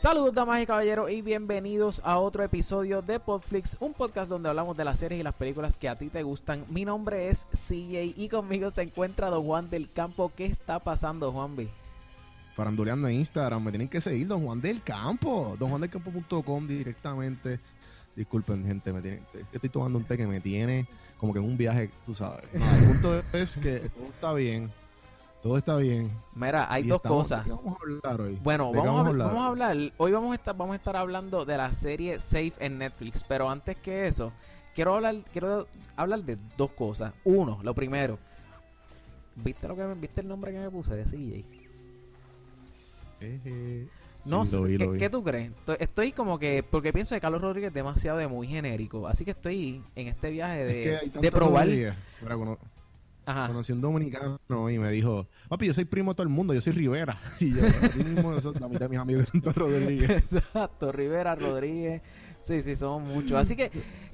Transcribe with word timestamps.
Saludos 0.00 0.32
damas 0.32 0.62
y 0.62 0.64
caballeros 0.64 1.10
y 1.10 1.20
bienvenidos 1.20 2.00
a 2.02 2.18
otro 2.18 2.42
episodio 2.42 3.02
de 3.02 3.20
Podflix, 3.20 3.76
un 3.80 3.92
podcast 3.92 4.30
donde 4.30 4.48
hablamos 4.48 4.74
de 4.74 4.82
las 4.82 4.98
series 4.98 5.20
y 5.20 5.22
las 5.22 5.34
películas 5.34 5.76
que 5.76 5.90
a 5.90 5.94
ti 5.94 6.08
te 6.08 6.22
gustan. 6.22 6.64
Mi 6.70 6.86
nombre 6.86 7.28
es 7.28 7.46
CJ 7.52 8.14
y 8.16 8.30
conmigo 8.30 8.70
se 8.70 8.80
encuentra 8.80 9.28
Don 9.28 9.44
Juan 9.44 9.68
del 9.68 9.92
Campo. 9.92 10.32
¿Qué 10.34 10.46
está 10.46 10.78
pasando, 10.78 11.30
Juanvi? 11.32 11.68
Faranduleando 12.56 13.08
en 13.08 13.16
Instagram, 13.16 13.62
me 13.62 13.72
tienen 13.72 13.88
que 13.88 14.00
seguir, 14.00 14.26
Don 14.26 14.42
Juan 14.42 14.62
del 14.62 14.82
Campo, 14.82 15.54
donjuandelcampo.com 15.58 16.66
directamente. 16.66 17.60
Disculpen, 18.16 18.64
gente, 18.64 18.94
me 18.94 19.02
tienen, 19.02 19.22
estoy 19.52 19.68
tomando 19.68 19.98
un 19.98 20.04
té 20.06 20.16
que 20.16 20.26
me 20.26 20.40
tiene 20.40 20.88
como 21.18 21.34
que 21.34 21.40
en 21.40 21.44
un 21.44 21.58
viaje, 21.58 21.90
tú 22.06 22.14
sabes. 22.14 22.46
No, 22.54 22.74
el 22.74 22.84
punto 22.86 23.22
es 23.34 23.54
que 23.58 23.80
todo 23.90 24.06
está 24.06 24.32
bien, 24.32 24.72
todo 25.42 25.56
está 25.58 25.76
bien. 25.76 26.10
Mira, 26.34 26.66
hay 26.72 26.82
dos 26.84 27.00
cosas. 27.00 27.44
¿de 27.46 27.50
qué 27.50 27.56
vamos 27.56 27.78
a 27.80 28.08
hablar 28.10 28.20
hoy? 28.20 28.38
Bueno, 28.42 28.66
¿De 28.72 28.80
qué 28.80 28.86
vamos 28.86 29.04
a, 29.04 29.08
hablar? 29.08 29.26
vamos 29.28 29.42
a 29.42 29.46
hablar. 29.46 29.76
Hoy 29.96 30.12
vamos 30.12 30.32
a 30.32 30.34
estar, 30.34 30.56
vamos 30.56 30.72
a 30.74 30.76
estar 30.76 30.96
hablando 30.96 31.44
de 31.44 31.56
la 31.56 31.72
serie 31.72 32.18
Safe 32.20 32.52
en 32.60 32.78
Netflix. 32.78 33.24
Pero 33.24 33.48
antes 33.48 33.76
que 33.78 34.06
eso, 34.06 34.32
quiero 34.74 34.94
hablar, 34.96 35.16
quiero 35.32 35.66
hablar 35.96 36.22
de 36.24 36.36
dos 36.56 36.70
cosas. 36.72 37.12
Uno, 37.24 37.58
lo 37.62 37.74
primero. 37.74 38.18
¿Viste 39.36 39.66
lo 39.68 39.76
que 39.76 39.84
me- 39.84 39.94
viste 39.94 40.20
el 40.20 40.28
nombre 40.28 40.52
que 40.52 40.58
me 40.58 40.70
puse 40.70 40.94
de 40.94 41.04
CJ? 41.04 41.44
Eh, 43.22 43.86
No 44.24 44.44
sí, 44.44 44.50
sé, 44.52 44.60
vi, 44.62 44.76
¿qué, 44.78 44.98
qué 44.98 45.10
tú 45.10 45.22
crees? 45.22 45.52
Estoy- 45.78 46.12
como 46.12 46.38
que, 46.38 46.62
porque 46.62 46.92
pienso 46.92 47.14
que 47.14 47.20
Carlos 47.20 47.40
Rodríguez 47.40 47.68
es 47.68 47.74
demasiado 47.74 48.18
de 48.18 48.26
muy 48.28 48.46
genérico. 48.46 49.06
Así 49.08 49.24
que 49.24 49.30
estoy 49.30 49.80
en 49.94 50.08
este 50.08 50.30
viaje 50.30 50.60
Es 50.62 50.66
de, 50.68 50.82
que 50.82 50.96
hay 50.96 51.22
de 51.22 51.32
probar. 51.32 51.68
Ajá. 53.26 53.46
conocí 53.48 53.72
un 53.72 53.80
dominicano 53.80 54.38
y 54.70 54.78
me 54.78 54.90
dijo, 54.90 55.26
papi, 55.48 55.66
yo 55.66 55.74
soy 55.74 55.84
primo 55.84 56.12
de 56.12 56.14
todo 56.16 56.22
el 56.24 56.28
mundo, 56.30 56.52
yo 56.54 56.60
soy 56.60 56.72
Rivera. 56.72 57.20
Y 57.40 57.54
yo, 57.54 57.62
mismo, 57.96 58.32
la 58.32 58.68
mitad 58.68 58.80
de 58.80 58.88
mis 58.88 58.98
amigos 58.98 59.28
son 59.28 59.40
todos 59.40 59.56
Rodríguez. 59.56 60.32
Exacto, 60.32 60.90
Rivera, 60.92 61.34
Rodríguez. 61.34 62.02
Sí, 62.40 62.62
sí, 62.62 62.74
somos 62.74 63.08
muchos. 63.08 63.32
Así 63.38 63.54
que 63.56 63.70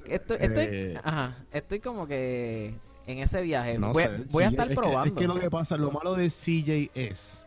estoy, 0.07 0.37
estoy, 0.41 0.65
Eh. 0.69 0.99
ajá, 1.03 1.37
estoy 1.51 1.79
como 1.79 2.05
que 2.07 2.75
en 3.07 3.19
ese 3.19 3.41
viaje. 3.41 3.79
No 3.79 3.93
voy, 3.93 4.03
sé, 4.03 4.23
voy 4.31 4.43
a 4.43 4.49
estar 4.49 4.65
es 4.67 4.69
que- 4.71 4.75
probando. 4.75 5.05
es 5.15 5.19
que 5.19 5.27
lo 5.27 5.39
que 5.39 5.49
pasa, 5.49 5.77
lo 5.77 5.91
malo 5.91 6.13
de 6.15 6.29
CJ 6.29 6.91
es, 6.93 7.41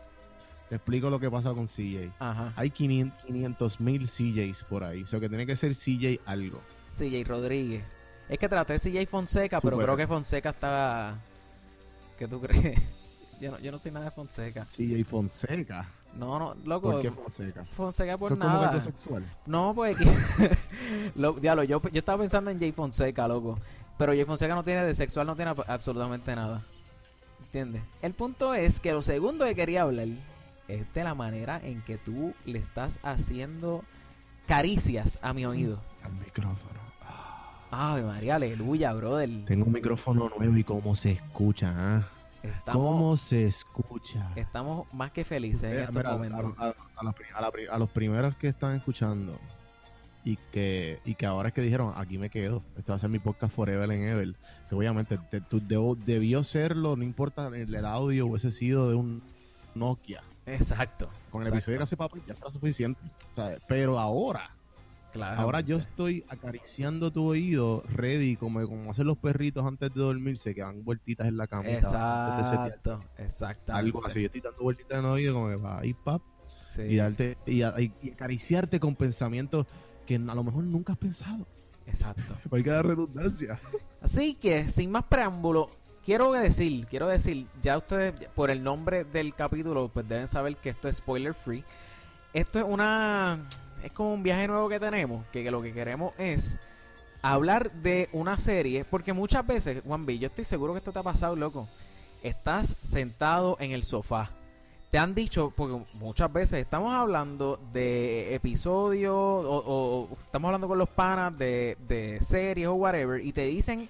te 0.71 0.77
explico 0.77 1.11
lo 1.11 1.21
que 1.21 1.31
pasa 1.31 1.51
con 1.53 1.67
CJ. 1.69 2.11
Ajá. 2.19 2.53
Hay 2.57 2.71
500 2.71 3.81
mil 3.81 4.09
CJs 4.09 4.65
por 4.65 4.85
ahí, 4.85 5.03
o 5.03 5.07
sea 5.07 5.21
que 5.21 5.29
tiene 5.29 5.45
que 5.47 5.55
ser 5.57 5.75
CJ 5.75 6.21
algo. 6.25 6.61
CJ 6.89 7.25
Rodríguez. 7.27 7.85
Es 8.29 8.39
que 8.39 8.49
traté 8.49 8.73
de 8.75 8.79
CJ 8.79 9.07
Fonseca, 9.07 9.61
pero 9.61 9.77
creo 9.77 9.97
que 9.97 10.07
Fonseca 10.07 10.51
estaba. 10.51 11.19
¿Qué 12.21 12.29
tú 12.29 12.39
crees? 12.39 12.79
Yo 13.41 13.51
no, 13.51 13.59
yo 13.59 13.73
no 13.73 13.79
soy 13.79 13.91
nada 13.91 14.05
de 14.05 14.11
Fonseca. 14.11 14.67
CJ 14.67 15.03
Fonseca. 15.07 15.89
No, 16.15 16.39
no, 16.39 16.55
loco. 16.67 16.91
¿Por 16.91 17.01
qué 17.01 17.11
Fonseca? 17.11 17.65
Fonseca 17.65 18.19
por 18.19 18.33
es 18.33 18.39
nada. 18.39 18.69
algo 18.69 18.81
sexual. 18.83 19.25
No, 19.47 19.73
pues 19.75 19.97
lo, 21.15 21.33
diablo, 21.33 21.65
yo, 21.65 21.81
yo 21.81 22.01
estaba 22.01 22.19
pensando 22.19 22.51
en 22.51 22.59
Jay 22.59 22.73
Fonseca, 22.73 23.27
loco. 23.27 23.59
Pero 23.97 24.13
Jay 24.13 24.27
Fonseca 24.27 24.55
no 24.55 24.63
tiene 24.63 24.85
de 24.85 24.95
sexual, 24.95 25.27
no 25.27 25.37
tiene 25.37 25.55
absolutamente 25.69 26.37
nada. 26.37 26.61
¿Entiendes? 27.45 27.81
El 28.03 28.13
punto 28.13 28.53
es 28.53 28.79
que 28.79 28.93
lo 28.93 29.01
segundo 29.01 29.47
que 29.47 29.55
quería 29.55 29.83
hablar 29.83 30.09
es 30.69 30.93
de 30.93 31.03
la 31.03 31.15
manera 31.15 31.63
en 31.65 31.81
que 31.81 31.97
tú 31.97 32.35
le 32.45 32.59
estás 32.59 33.01
haciendo 33.03 33.85
caricias 34.47 35.19
a 35.23 35.33
mi 35.33 35.47
oído. 35.47 35.81
Al 36.05 36.13
micrófono. 36.13 36.80
Ave 37.71 38.03
María, 38.03 38.35
aleluya, 38.37 38.93
brother. 38.95 39.29
Tengo 39.47 39.67
un 39.67 39.73
micrófono 39.73 40.31
nuevo 40.37 40.57
y 40.57 40.65
cómo 40.65 40.97
se 40.97 41.13
escucha, 41.13 41.73
¿ah? 41.77 42.09
Estamos, 42.43 42.83
¿Cómo 42.83 43.17
se 43.19 43.45
escucha? 43.47 44.31
estamos 44.35 44.93
más 44.95 45.11
que 45.13 45.25
felices 45.25 45.65
en 45.65 45.71
Mira, 45.73 45.85
estos 45.85 46.05
momentos. 46.33 46.55
a- 46.59 46.75
a 46.97 47.05
la 47.05 47.13
pri- 47.13 47.27
a 47.35 47.41
la 47.41 47.51
pri- 47.51 47.67
a 47.71 47.79
los 47.79 47.91
primeros 47.91 48.35
que 48.37 48.49
están 48.49 48.77
escuchando 48.77 49.39
y 50.25 50.37
que, 50.51 51.01
y 51.05 51.15
que 51.15 51.27
ahora 51.27 51.49
es 51.51 51.55
que 51.55 51.61
dijeron, 51.61 51.93
aquí 51.97 52.17
me 52.19 52.31
quedo, 52.31 52.63
este 52.79 52.91
va 52.93 52.97
a 52.97 52.99
ser 52.99 53.11
mi 53.11 53.19
podcast 53.19 53.55
Forever 53.55 53.91
and 53.91 54.03
Ever, 54.05 54.35
que 54.69 54.75
obviamente 54.75 55.19
te- 55.31 55.43
tú- 55.43 55.61
debo- 55.61 55.97
debió 55.97 56.43
serlo, 56.43 56.97
no 56.97 57.05
importa 57.05 57.49
el, 57.49 57.75
el 57.75 57.85
audio 57.87 58.27
hubiese 58.27 58.51
sido 58.53 58.89
de 58.89 58.95
un 58.97 59.23
Nokia. 59.75 60.23
Exacto. 60.47 61.11
Con 61.31 61.43
el 61.43 61.49
exacto, 61.49 61.57
episodio 61.59 61.79
que 61.79 61.83
hace 61.85 61.97
papá 61.99 62.17
ya 62.27 62.35
será 62.35 62.51
suficiente. 62.51 63.01
¿sabes? 63.35 63.63
Pero 63.69 63.99
ahora, 63.99 64.51
claramente. 65.11 65.43
ahora 65.43 65.61
yo 65.61 65.77
estoy 65.77 66.25
acariciando 66.29 67.11
tu 67.11 67.27
oído, 67.27 67.83
ready, 67.89 68.37
como, 68.37 68.67
como 68.67 68.91
hacen 68.91 69.07
los 69.07 69.19
perritos 69.19 69.67
antes 69.67 69.93
de 69.93 70.01
dormirse, 70.01 70.55
que 70.55 70.61
dan 70.61 70.85
vueltitas 70.85 71.27
en 71.29 71.37
la 71.37 71.47
setearse. 71.47 71.79
Exacto, 71.79 73.05
exacto. 73.19 73.73
Algo 73.73 74.07
así, 74.07 74.21
yo 74.21 74.27
estoy 74.27 74.41
dando 74.41 74.63
vueltitas 74.63 74.99
en 74.99 75.05
el 75.05 75.11
oído 75.11 75.35
como 75.35 75.49
que 75.49 75.57
va 75.57 75.79
ahí, 75.81 75.95
pap, 75.95 76.23
Sí, 76.65 76.83
y 76.83 76.97
darte 76.97 77.37
y, 77.47 77.63
acariciarte 77.63 78.79
con 78.79 78.95
pensamientos 78.95 79.67
que 80.07 80.15
a 80.17 80.35
lo 80.35 80.45
mejor 80.45 80.63
nunca 80.65 80.93
has 80.93 80.99
pensado. 80.99 81.47
exacto. 81.87 82.37
Porque 82.49 82.71
da 82.71 82.83
redundancia. 82.83 83.59
Así 84.01 84.35
que, 84.35 84.69
sin 84.69 84.91
más 84.91 85.05
preámbulo, 85.05 85.71
quiero 86.05 86.33
decir, 86.33 86.87
quiero 86.87 87.09
decir, 87.09 87.47
ya 87.63 87.77
ustedes, 87.77 88.15
por 88.35 88.51
el 88.51 88.63
nombre 88.63 89.05
del 89.05 89.35
capítulo, 89.35 89.89
pues 89.89 90.09
deben 90.09 90.29
saber 90.29 90.57
que 90.57 90.71
esto 90.71 90.89
es 90.89 90.97
spoiler 90.97 91.35
free. 91.35 91.65
Esto 92.33 92.61
es 92.61 92.65
una, 92.67 93.39
es 93.83 93.93
como 93.93 94.15
un 94.15 94.23
viaje 94.23 94.47
nuevo 94.47 94.69
que 94.69 94.81
tenemos, 94.81 95.25
que, 95.33 95.51
lo 95.51 95.63
que 95.63 95.73
queremos 95.73 96.13
es 96.19 96.59
hablar 97.23 97.71
de 97.73 98.09
una 98.13 98.39
serie, 98.39 98.85
porque 98.85 99.13
muchas 99.13 99.47
veces, 99.47 99.83
Juan 99.85 100.07
B, 100.07 100.19
yo 100.19 100.29
estoy 100.29 100.45
seguro 100.45 100.73
que 100.73 100.79
esto 100.79 100.93
te 100.93 100.99
ha 100.99 101.03
pasado, 101.03 101.37
loco. 101.37 101.69
Estás 102.23 102.77
sentado 102.81 103.57
en 103.61 103.73
el 103.73 103.83
sofá. 103.83 104.31
Te 104.91 104.99
han 104.99 105.15
dicho, 105.15 105.53
porque 105.57 105.85
muchas 105.95 106.33
veces 106.33 106.61
estamos 106.61 106.93
hablando 106.93 107.61
de 107.73 108.35
episodios 108.35 109.15
o, 109.15 109.63
o 109.67 110.09
estamos 110.19 110.49
hablando 110.49 110.67
con 110.67 110.79
los 110.79 110.89
panas 110.89 111.37
de, 111.39 111.77
de 111.87 112.19
series 112.21 112.67
o 112.67 112.75
whatever 112.75 113.25
y 113.25 113.33
te 113.33 113.43
dicen 113.43 113.89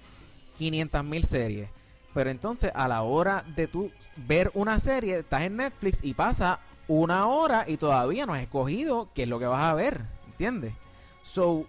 500 0.57 1.03
mil 1.03 1.23
series. 1.23 1.69
Pero 2.13 2.29
entonces 2.29 2.71
a 2.75 2.87
la 2.87 3.01
hora 3.01 3.43
de 3.55 3.67
tú 3.67 3.89
ver 4.15 4.51
una 4.53 4.77
serie, 4.77 5.19
estás 5.19 5.41
en 5.41 5.57
Netflix 5.57 6.03
y 6.03 6.13
pasa 6.13 6.59
una 6.87 7.27
hora 7.27 7.65
y 7.67 7.77
todavía 7.77 8.25
no 8.25 8.33
has 8.33 8.41
escogido 8.43 9.07
qué 9.13 9.23
es 9.23 9.29
lo 9.29 9.39
que 9.39 9.45
vas 9.45 9.63
a 9.63 9.73
ver. 9.73 10.01
¿Entiendes? 10.27 10.73
So, 11.23 11.65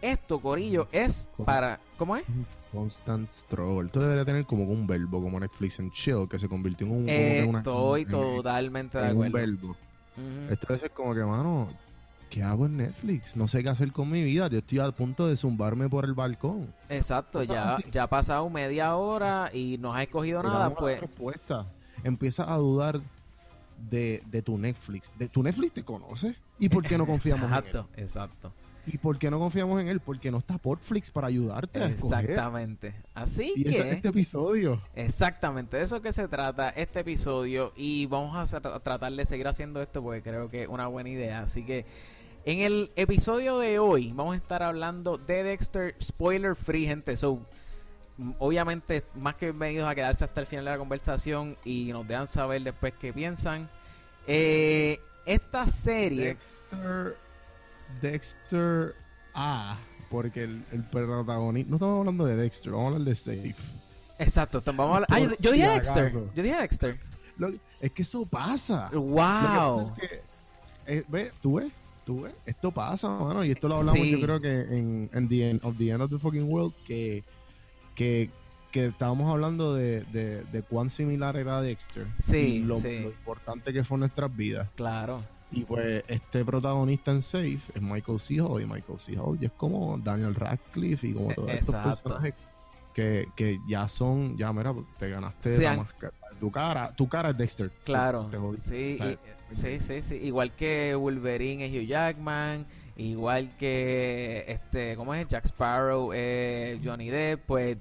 esto, 0.00 0.40
Corillo, 0.40 0.88
es 0.92 1.28
para... 1.44 1.78
¿Cómo 1.98 2.16
es? 2.16 2.24
Constant 2.72 3.30
struggle. 3.32 3.86
Esto 3.86 4.00
debería 4.00 4.24
tener 4.24 4.44
como 4.46 4.64
un 4.64 4.86
verbo, 4.86 5.22
como 5.22 5.38
Netflix 5.38 5.78
and 5.78 5.92
chill, 5.92 6.26
que 6.28 6.38
se 6.38 6.48
convirtió 6.48 6.86
en 6.86 6.92
un, 6.92 7.48
una- 7.50 7.58
Estoy 7.58 8.02
en- 8.02 8.08
totalmente 8.08 8.98
de 8.98 9.10
en 9.10 9.16
un 9.16 9.26
acuerdo. 9.26 9.46
verbo. 9.46 9.76
Ujú. 10.16 10.52
Esto 10.52 10.66
debe 10.68 10.80
ser 10.80 10.90
como 10.90 11.14
que, 11.14 11.20
mano, 11.22 11.68
¿qué 12.30 12.42
hago 12.42 12.66
en 12.66 12.78
Netflix? 12.78 13.36
No 13.36 13.46
sé 13.46 13.62
qué 13.62 13.68
hacer 13.68 13.92
con 13.92 14.10
mi 14.10 14.24
vida. 14.24 14.48
Yo 14.48 14.58
estoy 14.58 14.78
a 14.80 14.90
punto 14.90 15.26
de 15.28 15.36
zumbarme 15.36 15.88
por 15.88 16.04
el 16.06 16.14
balcón. 16.14 16.66
Exacto, 16.88 17.42
ya, 17.42 17.76
así. 17.76 17.84
ya 17.92 18.04
ha 18.04 18.08
pasado 18.08 18.48
media 18.50 18.96
hora 18.96 19.50
y 19.52 19.76
no 19.78 19.94
has 19.94 20.02
escogido 20.02 20.40
Te 20.40 20.48
nada, 20.48 20.70
pues... 20.74 21.00
respuesta. 21.00 21.66
Empiezas 22.02 22.48
a 22.48 22.56
dudar 22.56 23.00
de, 23.90 24.22
de 24.26 24.42
tu 24.42 24.58
Netflix. 24.58 25.12
De, 25.18 25.28
¿Tu 25.28 25.42
Netflix 25.42 25.74
te 25.74 25.84
conoce? 25.84 26.36
¿Y 26.58 26.68
por 26.68 26.84
qué 26.84 26.96
no 26.96 27.06
confiamos 27.06 27.44
en 27.44 27.52
él? 27.52 27.58
Exacto, 27.58 27.88
exacto. 27.96 28.52
¿Y 28.84 28.98
por 28.98 29.16
qué 29.18 29.30
no 29.30 29.38
confiamos 29.38 29.80
en 29.80 29.88
él? 29.88 30.00
Porque 30.00 30.30
no 30.30 30.38
está 30.38 30.58
Portflix 30.58 31.10
para 31.10 31.28
ayudarte 31.28 31.80
a 31.80 31.86
escoger. 31.86 32.30
Exactamente. 32.30 32.94
Así 33.14 33.52
Y 33.54 33.64
que... 33.64 33.92
este 33.92 34.08
episodio. 34.08 34.82
Exactamente, 34.96 35.76
de 35.76 35.84
eso 35.84 36.02
que 36.02 36.12
se 36.12 36.26
trata 36.26 36.70
este 36.70 37.00
episodio 37.00 37.70
y 37.76 38.06
vamos 38.06 38.52
a 38.52 38.60
tratar 38.60 39.12
de 39.12 39.24
seguir 39.24 39.46
haciendo 39.46 39.80
esto 39.80 40.02
porque 40.02 40.22
creo 40.22 40.48
que 40.48 40.62
es 40.62 40.68
una 40.68 40.88
buena 40.88 41.10
idea. 41.10 41.42
Así 41.42 41.64
que 41.64 41.86
en 42.44 42.58
el 42.60 42.90
episodio 42.96 43.60
de 43.60 43.78
hoy 43.78 44.12
vamos 44.12 44.34
a 44.34 44.36
estar 44.36 44.64
hablando 44.64 45.16
de 45.16 45.44
Dexter 45.44 45.94
spoiler 46.02 46.56
free, 46.56 46.86
gente. 46.86 47.16
So, 47.16 47.46
obviamente, 48.38 49.02
más 49.16 49.34
que 49.36 49.46
bienvenidos 49.46 49.88
a 49.88 49.94
quedarse 49.94 50.24
hasta 50.24 50.40
el 50.40 50.46
final 50.46 50.64
de 50.64 50.70
la 50.72 50.78
conversación 50.78 51.56
y 51.64 51.92
nos 51.92 52.06
dejan 52.06 52.26
saber 52.26 52.62
después 52.62 52.92
qué 53.00 53.12
piensan. 53.12 53.68
Eh, 54.26 55.00
esta 55.26 55.66
serie, 55.66 56.26
Dexter. 56.36 57.16
Dexter 58.00 58.94
A. 59.34 59.78
Porque 60.10 60.44
el, 60.44 60.62
el 60.72 60.82
protagonista. 60.84 61.70
No 61.70 61.76
estamos 61.76 62.00
hablando 62.00 62.24
de 62.26 62.36
Dexter, 62.36 62.72
vamos 62.72 62.92
a 62.92 62.96
hablar 62.96 63.08
de 63.08 63.16
Safe. 63.16 63.54
exacto, 64.18 64.62
vamos 64.66 64.80
a 64.80 64.94
hablar. 64.96 65.08
Ah, 65.10 65.18
yo, 65.20 65.30
yo 65.40 65.52
dije 65.52 65.68
Dexter, 65.68 66.12
yo 66.12 66.42
dije 66.42 66.56
Dexter. 66.56 67.00
Lo- 67.38 67.52
es 67.80 67.90
que 67.92 68.02
eso 68.02 68.24
pasa. 68.26 68.88
Que 68.90 68.96
Wow. 68.98 69.16
pasa 69.18 69.94
es 70.02 70.08
que, 70.08 70.20
eh, 70.98 71.04
ve, 71.08 71.32
tú 71.40 71.54
ves, 71.54 71.72
tú 72.04 72.22
ves, 72.22 72.34
esto 72.46 72.70
pasa, 72.70 73.08
mano, 73.08 73.42
y 73.44 73.50
esto 73.52 73.68
lo 73.68 73.74
hablamos 73.76 73.94
Sí. 74.00 74.10
yo 74.10 74.20
creo 74.20 74.40
que 74.40 74.60
en, 74.60 75.10
en 75.14 75.28
the 75.28 75.50
end 75.50 75.60
of 75.64 75.76
the 75.78 75.90
end 75.90 76.02
of 76.02 76.10
the 76.10 76.18
fucking 76.18 76.48
world, 76.52 76.74
que, 76.86 77.24
que, 77.94 78.30
que 78.70 78.86
estábamos 78.86 79.30
hablando 79.30 79.74
de, 79.74 80.02
de, 80.12 80.42
de 80.44 80.62
cuán 80.62 80.90
similar 80.90 81.36
era 81.36 81.60
Dexter. 81.60 82.06
Sí, 82.22 82.36
y 82.36 82.58
lo, 82.60 82.78
sí. 82.78 83.00
lo 83.00 83.08
importante 83.10 83.72
que 83.72 83.84
fue 83.84 83.96
en 83.96 84.00
nuestras 84.00 84.34
vidas. 84.34 84.70
Claro. 84.76 85.20
Y 85.50 85.64
pues 85.64 86.02
este 86.08 86.44
protagonista 86.46 87.10
en 87.10 87.22
Safe 87.22 87.58
es 87.74 87.82
Michael 87.82 88.18
C. 88.18 88.40
Hall, 88.40 88.62
y 88.62 88.64
Michael 88.66 88.98
C. 88.98 89.18
Hall 89.18 89.36
es 89.40 89.52
como 89.52 89.98
Daniel 89.98 90.34
Radcliffe 90.34 91.08
y 91.08 91.12
como 91.12 91.30
E- 91.30 91.34
todos 91.34 91.50
estos 91.50 91.74
exacto. 91.74 91.90
personajes 92.04 92.34
que, 92.94 93.28
que 93.36 93.58
ya 93.68 93.86
son, 93.86 94.36
ya 94.38 94.50
mira, 94.52 94.74
te 94.98 95.10
ganaste 95.10 95.58
la 95.58 95.70
han- 95.72 95.76
máscara. 95.78 96.12
tu 96.40 96.50
cara, 96.50 96.92
tu 96.96 97.06
cara 97.08 97.30
es 97.30 97.36
Dexter. 97.38 97.70
Claro. 97.84 98.30
Te. 98.30 98.62
Sí, 98.62 98.98
y- 98.98 99.54
sí, 99.54 99.78
sí, 99.80 100.00
sí. 100.00 100.14
Igual 100.14 100.52
que 100.52 100.94
Wolverine 100.94 101.66
es 101.66 101.72
Hugh 101.82 101.86
Jackman, 101.86 102.64
igual 102.96 103.56
que 103.56 104.44
este, 104.48 104.96
¿cómo 104.96 105.14
es? 105.14 105.26
Jack 105.28 105.46
Sparrow 105.46 106.12
es 106.12 106.80
Johnny 106.84 107.10
Depp, 107.10 107.46
pues, 107.46 107.76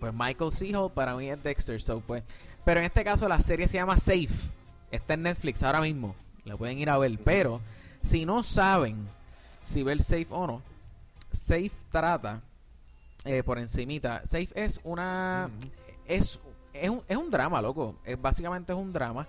pues 0.00 0.12
Michael. 0.12 0.50
Hall 0.74 0.92
para 0.92 1.14
mí 1.16 1.30
es 1.30 1.42
Dexter, 1.42 1.80
so 1.80 2.00
pues. 2.00 2.22
Pero 2.64 2.80
en 2.80 2.86
este 2.86 3.04
caso 3.04 3.28
la 3.28 3.40
serie 3.40 3.68
se 3.68 3.78
llama 3.78 3.96
Safe. 3.96 4.28
Está 4.90 5.14
en 5.14 5.22
Netflix 5.22 5.62
ahora 5.62 5.80
mismo. 5.80 6.14
La 6.44 6.56
pueden 6.56 6.78
ir 6.78 6.90
a 6.90 6.98
ver. 6.98 7.18
Pero 7.22 7.60
si 8.02 8.24
no 8.24 8.42
saben 8.42 9.06
si 9.62 9.82
ver 9.82 10.00
Safe 10.00 10.26
o 10.30 10.46
no, 10.46 10.62
Safe 11.32 11.72
trata 11.90 12.42
eh, 13.24 13.42
por 13.42 13.58
encimita. 13.58 14.22
Safe 14.24 14.48
es 14.54 14.80
una 14.84 15.50
es, 16.06 16.40
es, 16.72 16.90
un, 16.90 17.02
es 17.08 17.16
un 17.16 17.30
drama, 17.30 17.60
loco. 17.60 17.96
Es, 18.04 18.20
básicamente 18.20 18.72
es 18.72 18.78
un 18.78 18.92
drama 18.92 19.26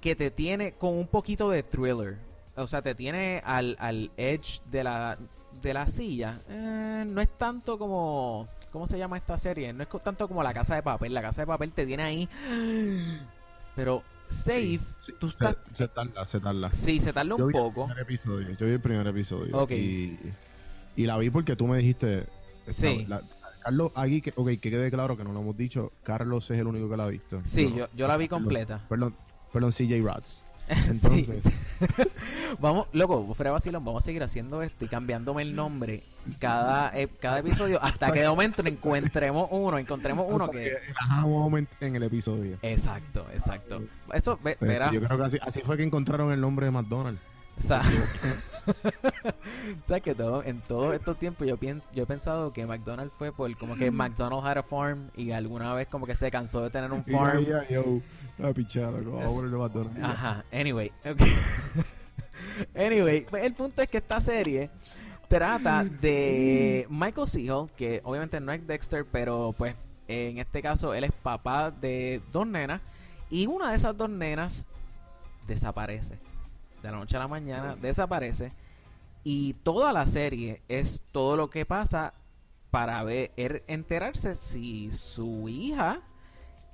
que 0.00 0.16
te 0.16 0.30
tiene 0.30 0.72
con 0.72 0.94
un 0.94 1.06
poquito 1.06 1.48
de 1.50 1.62
thriller. 1.62 2.18
O 2.56 2.66
sea, 2.66 2.82
te 2.82 2.94
tiene 2.94 3.40
al, 3.44 3.76
al 3.80 4.10
edge 4.16 4.60
de 4.70 4.84
la, 4.84 5.16
de 5.62 5.74
la 5.74 5.86
silla. 5.88 6.40
Eh, 6.48 7.04
no 7.08 7.20
es 7.20 7.28
tanto 7.38 7.78
como... 7.78 8.46
¿Cómo 8.70 8.86
se 8.86 8.96
llama 8.98 9.18
esta 9.18 9.36
serie? 9.36 9.72
No 9.72 9.82
es 9.82 9.88
tanto 10.02 10.26
como 10.28 10.42
La 10.42 10.54
Casa 10.54 10.74
de 10.74 10.82
Papel. 10.82 11.12
La 11.12 11.20
Casa 11.22 11.42
de 11.42 11.46
Papel 11.46 11.72
te 11.72 11.86
tiene 11.86 12.02
ahí... 12.02 12.28
Pero 13.76 14.02
Safe, 14.28 14.78
Sí, 15.06 15.12
tú 15.18 15.28
estás... 15.28 15.56
Se, 15.70 15.76
se 15.76 15.88
tarda, 15.88 16.26
se 16.26 16.40
tarda. 16.40 16.72
Sí, 16.72 17.00
se 17.00 17.12
tarda 17.12 17.36
Yo 17.36 17.46
un 17.46 17.52
poco. 17.52 17.86
primer 17.86 18.02
episodio, 18.02 18.50
yo 18.58 18.66
vi 18.66 18.72
el 18.72 18.80
primer 18.80 19.06
episodio. 19.06 19.56
Ok. 19.58 19.70
Y, 19.72 20.18
y 20.96 21.06
la 21.06 21.18
vi 21.18 21.30
porque 21.30 21.54
tú 21.56 21.66
me 21.66 21.78
dijiste. 21.78 22.24
Sí. 22.70 23.04
la- 23.08 23.22
Carlos, 23.62 23.92
aquí, 23.94 24.20
que, 24.20 24.32
ok, 24.34 24.48
que 24.60 24.70
quede 24.70 24.90
claro 24.90 25.16
que 25.16 25.22
no 25.24 25.32
lo 25.32 25.40
hemos 25.40 25.56
dicho. 25.56 25.92
Carlos 26.02 26.50
es 26.50 26.58
el 26.58 26.66
único 26.66 26.88
que 26.90 26.96
la 26.96 27.04
ha 27.04 27.08
visto. 27.08 27.40
Sí, 27.44 27.68
no. 27.68 27.76
yo, 27.76 27.88
yo 27.94 28.08
la 28.08 28.16
vi 28.16 28.26
completa. 28.26 28.84
Perdón, 28.88 29.14
perdón, 29.52 29.70
CJ 29.70 30.02
Rats. 30.04 30.44
Entonces- 30.88 31.42
sí. 31.42 31.50
vamos, 32.60 32.86
loco, 32.92 33.34
fuera 33.34 33.50
de 33.50 33.52
vacilón, 33.52 33.84
vamos 33.84 34.02
a 34.02 34.06
seguir 34.06 34.22
haciendo 34.22 34.62
esto 34.62 34.84
y 34.84 34.88
cambiándome 34.88 35.42
el 35.42 35.54
nombre 35.54 36.02
cada, 36.38 36.96
eh, 36.96 37.08
cada 37.20 37.40
episodio 37.40 37.82
hasta 37.82 38.12
que 38.12 38.20
de 38.20 38.28
momento 38.28 38.62
encontremos 38.64 39.48
uno, 39.50 39.78
encontremos 39.78 40.26
uno 40.28 40.48
que... 40.48 40.66
el 40.68 40.78
aha 41.00 41.22
moment 41.22 41.68
en 41.80 41.96
el 41.96 42.02
episodio. 42.04 42.58
Exacto, 42.62 43.26
exacto. 43.34 43.82
Eso, 44.12 44.38
ve- 44.42 44.56
Sí, 44.58 44.66
verá, 44.66 44.92
Yo 44.92 45.00
creo 45.02 45.18
que 45.18 45.24
así, 45.24 45.38
así 45.42 45.60
fue 45.62 45.76
que 45.76 45.82
encontraron 45.82 46.32
el 46.32 46.40
nombre 46.40 46.66
de 46.66 46.72
McDonald's. 46.72 47.20
O 47.58 47.60
sea, 47.60 47.82
sabes 49.84 50.02
que 50.02 50.14
todo, 50.14 50.42
en 50.44 50.60
todos 50.60 50.94
estos 50.94 51.18
tiempos 51.18 51.46
yo, 51.46 51.56
pien- 51.56 51.82
yo 51.94 52.04
he 52.04 52.06
pensado 52.06 52.52
que 52.52 52.66
McDonald's 52.66 53.14
fue 53.16 53.32
por 53.32 53.54
como 53.56 53.76
que 53.76 53.90
McDonald's 53.90 54.46
had 54.46 54.58
a 54.58 54.62
farm 54.62 55.10
y 55.16 55.32
alguna 55.32 55.74
vez 55.74 55.88
como 55.88 56.06
que 56.06 56.14
se 56.14 56.30
cansó 56.30 56.62
de 56.62 56.70
tener 56.70 56.92
un 56.92 57.04
farm. 57.04 57.44
yo, 57.68 58.00
ah, 58.42 58.52
pichada, 58.54 58.90
McDonald's. 58.92 59.32
Ajá, 60.02 60.44
anyway. 60.52 60.92
ok. 61.04 61.20
anyway, 62.74 63.26
pues 63.28 63.44
el 63.44 63.54
punto 63.54 63.82
es 63.82 63.88
que 63.88 63.98
esta 63.98 64.20
serie 64.20 64.70
trata 65.28 65.84
de 65.84 66.86
Michael 66.90 67.26
C. 67.26 67.50
Hall, 67.50 67.70
que 67.76 68.00
obviamente 68.04 68.40
no 68.40 68.52
es 68.52 68.66
Dexter, 68.66 69.06
pero 69.10 69.54
pues 69.56 69.74
en 70.08 70.38
este 70.38 70.60
caso 70.62 70.94
él 70.94 71.04
es 71.04 71.12
papá 71.12 71.70
de 71.70 72.20
dos 72.32 72.46
nenas 72.46 72.80
y 73.30 73.46
una 73.46 73.70
de 73.70 73.76
esas 73.76 73.96
dos 73.96 74.10
nenas 74.10 74.66
desaparece. 75.46 76.18
De 76.82 76.90
la 76.90 76.98
noche 76.98 77.16
a 77.16 77.20
la 77.20 77.28
mañana 77.28 77.76
desaparece 77.76 78.52
y 79.24 79.54
toda 79.54 79.92
la 79.92 80.06
serie 80.06 80.62
es 80.68 81.02
todo 81.12 81.36
lo 81.36 81.48
que 81.48 81.64
pasa 81.64 82.12
para 82.72 83.02
ver 83.04 83.30
er- 83.36 83.62
enterarse 83.68 84.34
si 84.34 84.90
su 84.90 85.48
hija 85.48 86.00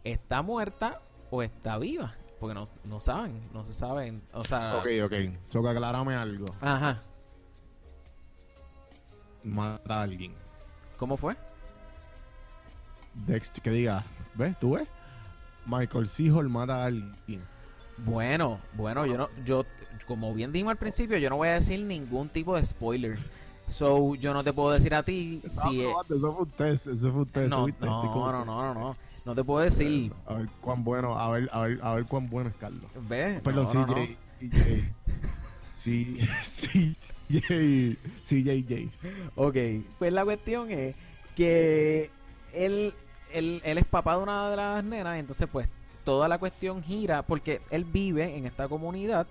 está 0.04 0.40
muerta 0.42 1.00
o 1.30 1.42
está 1.42 1.76
viva. 1.78 2.14
Porque 2.40 2.54
no, 2.54 2.66
no 2.84 3.00
saben, 3.00 3.48
no 3.52 3.64
se 3.64 3.72
saben. 3.74 4.22
O 4.32 4.44
sea, 4.44 4.76
Ok, 4.76 4.86
ok. 5.04 5.12
So 5.50 5.62
que 5.62 5.68
aclarame 5.68 6.14
algo. 6.14 6.46
ajá. 6.60 7.02
Mata 9.44 10.00
a 10.00 10.02
alguien. 10.02 10.32
¿Cómo 10.96 11.16
fue? 11.16 11.36
Dexter, 13.26 13.62
que 13.62 13.70
diga, 13.70 14.04
¿ves? 14.34 14.58
¿Tú 14.58 14.72
ves? 14.74 14.88
Michael. 15.66 16.08
Hall 16.32 16.48
mata 16.48 16.82
a 16.82 16.86
alguien. 16.86 17.42
Bueno, 17.98 18.60
bueno, 18.74 19.06
yo 19.06 19.18
no, 19.18 19.28
yo, 19.44 19.64
como 20.08 20.34
bien 20.34 20.50
dijimos 20.52 20.72
al 20.72 20.78
principio, 20.78 21.16
yo 21.18 21.30
no 21.30 21.36
voy 21.36 21.48
a 21.48 21.52
decir 21.52 21.78
ningún 21.80 22.28
tipo 22.30 22.56
de 22.56 22.64
spoiler. 22.64 23.18
So, 23.68 24.14
yo 24.14 24.32
no 24.32 24.42
te 24.42 24.52
puedo 24.54 24.70
decir 24.72 24.94
a 24.94 25.02
ti 25.02 25.42
si 25.50 25.82
No, 25.82 26.00
es- 26.00 26.10
no, 26.10 26.16
eso 26.16 26.32
fue 26.34 26.42
un 26.44 26.50
test, 26.52 26.86
eso 26.86 27.12
fue 27.12 27.20
un 27.20 27.26
test. 27.26 27.50
no, 27.50 27.66
no, 27.68 28.02
no, 28.32 28.44
no, 28.44 28.74
no, 28.74 28.96
no, 29.26 29.34
te 29.34 29.44
puedo 29.44 29.60
decir. 29.62 30.10
A 30.26 30.34
ver 30.34 30.48
cuán 30.62 30.82
bueno, 30.82 31.18
a 31.18 31.30
ver, 31.30 31.50
a 31.52 31.60
ver, 31.60 31.78
a 31.82 31.92
ver 31.94 32.04
cuán 32.06 32.30
bueno 32.30 32.48
es 32.48 32.56
Carlos. 32.56 32.90
¿Ves? 33.08 33.42
Perdón. 33.42 33.66
CJ. 33.66 34.16
CJ. 34.40 34.84
Sí, 35.76 36.18
CJ. 38.24 38.88
Ok, 39.36 39.56
pues 39.98 40.12
la 40.12 40.24
cuestión 40.24 40.70
es 40.70 40.96
que 41.36 42.10
él, 42.54 42.94
él, 43.32 43.60
él 43.64 43.78
es 43.78 43.84
papá 43.84 44.16
de 44.16 44.22
una 44.22 44.48
de 44.50 44.56
las 44.56 44.82
nenas, 44.84 45.18
entonces 45.18 45.46
pues 45.52 45.68
toda 46.04 46.26
la 46.26 46.38
cuestión 46.38 46.82
gira 46.82 47.22
porque 47.22 47.60
él 47.70 47.84
vive 47.84 48.34
en 48.36 48.46
esta 48.46 48.66
comunidad. 48.66 49.26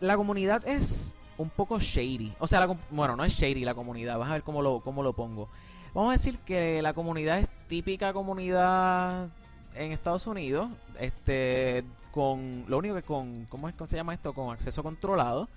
La 0.00 0.16
comunidad 0.16 0.66
es 0.66 1.14
un 1.38 1.50
poco 1.50 1.78
shady. 1.78 2.34
O 2.38 2.46
sea, 2.46 2.60
la 2.60 2.76
bueno, 2.90 3.16
no 3.16 3.24
es 3.24 3.34
shady 3.34 3.64
la 3.64 3.74
comunidad, 3.74 4.18
vas 4.18 4.30
a 4.30 4.34
ver 4.34 4.42
cómo 4.42 4.62
lo, 4.62 4.80
cómo 4.80 5.02
lo 5.02 5.12
pongo. 5.12 5.48
Vamos 5.94 6.10
a 6.10 6.12
decir 6.12 6.38
que 6.38 6.82
la 6.82 6.92
comunidad 6.92 7.38
es 7.38 7.48
típica 7.68 8.12
comunidad 8.12 9.28
en 9.74 9.92
Estados 9.92 10.26
Unidos, 10.26 10.68
este, 10.98 11.84
con, 12.12 12.64
lo 12.68 12.78
único 12.78 12.94
que 12.94 13.02
con, 13.02 13.46
¿cómo 13.46 13.68
es 13.68 13.74
que 13.74 13.86
se 13.86 13.96
llama 13.96 14.14
esto? 14.14 14.32
Con 14.32 14.52
acceso 14.52 14.82
controlado. 14.82 15.48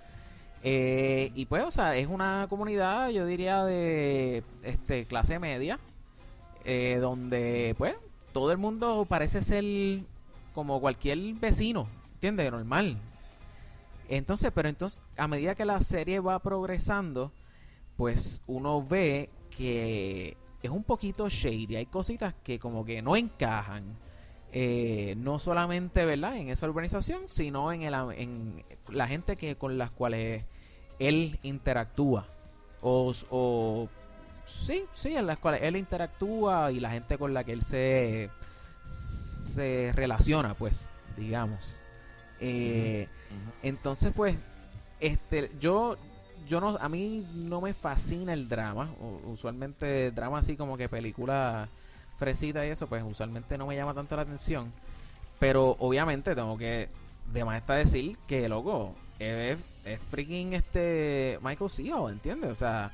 Eh, 0.62 1.30
y 1.34 1.46
pues, 1.46 1.64
o 1.64 1.70
sea, 1.70 1.96
es 1.96 2.06
una 2.06 2.46
comunidad, 2.48 3.08
yo 3.08 3.24
diría, 3.24 3.64
de 3.64 4.42
este 4.62 5.06
clase 5.06 5.38
media, 5.38 5.78
eh, 6.64 6.98
donde, 7.00 7.74
pues, 7.78 7.96
todo 8.32 8.52
el 8.52 8.58
mundo 8.58 9.06
parece 9.08 9.42
ser 9.42 9.64
como 10.54 10.80
cualquier 10.80 11.18
vecino, 11.34 11.86
¿entiendes? 12.14 12.50
Normal. 12.50 12.98
Entonces, 14.10 14.50
pero 14.54 14.68
entonces, 14.68 15.00
a 15.16 15.26
medida 15.28 15.54
que 15.54 15.64
la 15.64 15.80
serie 15.80 16.20
va 16.20 16.38
progresando, 16.40 17.32
pues 17.96 18.42
uno 18.46 18.82
ve 18.82 19.30
que 19.56 20.36
es 20.62 20.70
un 20.70 20.84
poquito 20.84 21.28
shady. 21.28 21.76
Hay 21.76 21.86
cositas 21.86 22.34
que 22.42 22.58
como 22.58 22.84
que 22.84 23.00
no 23.02 23.16
encajan. 23.16 23.96
eh, 24.52 25.14
no 25.16 25.38
solamente, 25.38 26.04
¿verdad? 26.04 26.36
En 26.36 26.48
esa 26.48 26.66
organización, 26.66 27.28
sino 27.28 27.72
en 27.72 28.64
la 28.88 29.06
gente 29.06 29.36
que 29.36 29.56
con 29.56 29.78
las 29.78 29.90
cuales 29.92 30.44
él 30.98 31.38
interactúa. 31.42 32.26
O, 32.82 33.14
o 33.30 33.88
sí, 34.44 34.84
sí, 34.92 35.14
en 35.16 35.26
las 35.26 35.38
cuales 35.38 35.62
él 35.62 35.76
interactúa 35.76 36.72
y 36.72 36.80
la 36.80 36.90
gente 36.90 37.16
con 37.18 37.32
la 37.32 37.44
que 37.44 37.52
él 37.52 37.62
se, 37.62 38.30
se 38.82 39.92
relaciona, 39.94 40.54
pues, 40.54 40.90
digamos. 41.16 41.80
Eh, 42.40 43.08
entonces, 43.62 44.12
pues, 44.14 44.36
este, 45.00 45.50
yo, 45.60 45.96
yo 46.46 46.60
no, 46.60 46.76
a 46.80 46.88
mí 46.88 47.26
no 47.34 47.60
me 47.60 47.74
fascina 47.74 48.32
el 48.32 48.48
drama. 48.48 48.90
Usualmente 49.26 50.10
drama 50.10 50.38
así 50.38 50.56
como 50.56 50.76
que 50.76 50.88
película 50.88 51.68
fresita 52.18 52.66
y 52.66 52.70
eso, 52.70 52.86
pues 52.86 53.02
usualmente 53.02 53.56
no 53.56 53.66
me 53.66 53.76
llama 53.76 53.94
tanto 53.94 54.16
la 54.16 54.22
atención. 54.22 54.72
Pero 55.38 55.76
obviamente 55.78 56.34
tengo 56.34 56.56
que 56.58 56.88
de 57.32 57.44
más 57.44 57.60
está 57.60 57.74
decir 57.74 58.16
que 58.26 58.48
loco 58.48 58.94
es, 59.18 59.58
es 59.84 60.00
freaking 60.10 60.54
este 60.54 61.38
Michael 61.42 61.70
C. 61.70 61.92
Hall, 61.92 62.12
¿entiendes? 62.12 62.50
O 62.50 62.54
sea, 62.54 62.90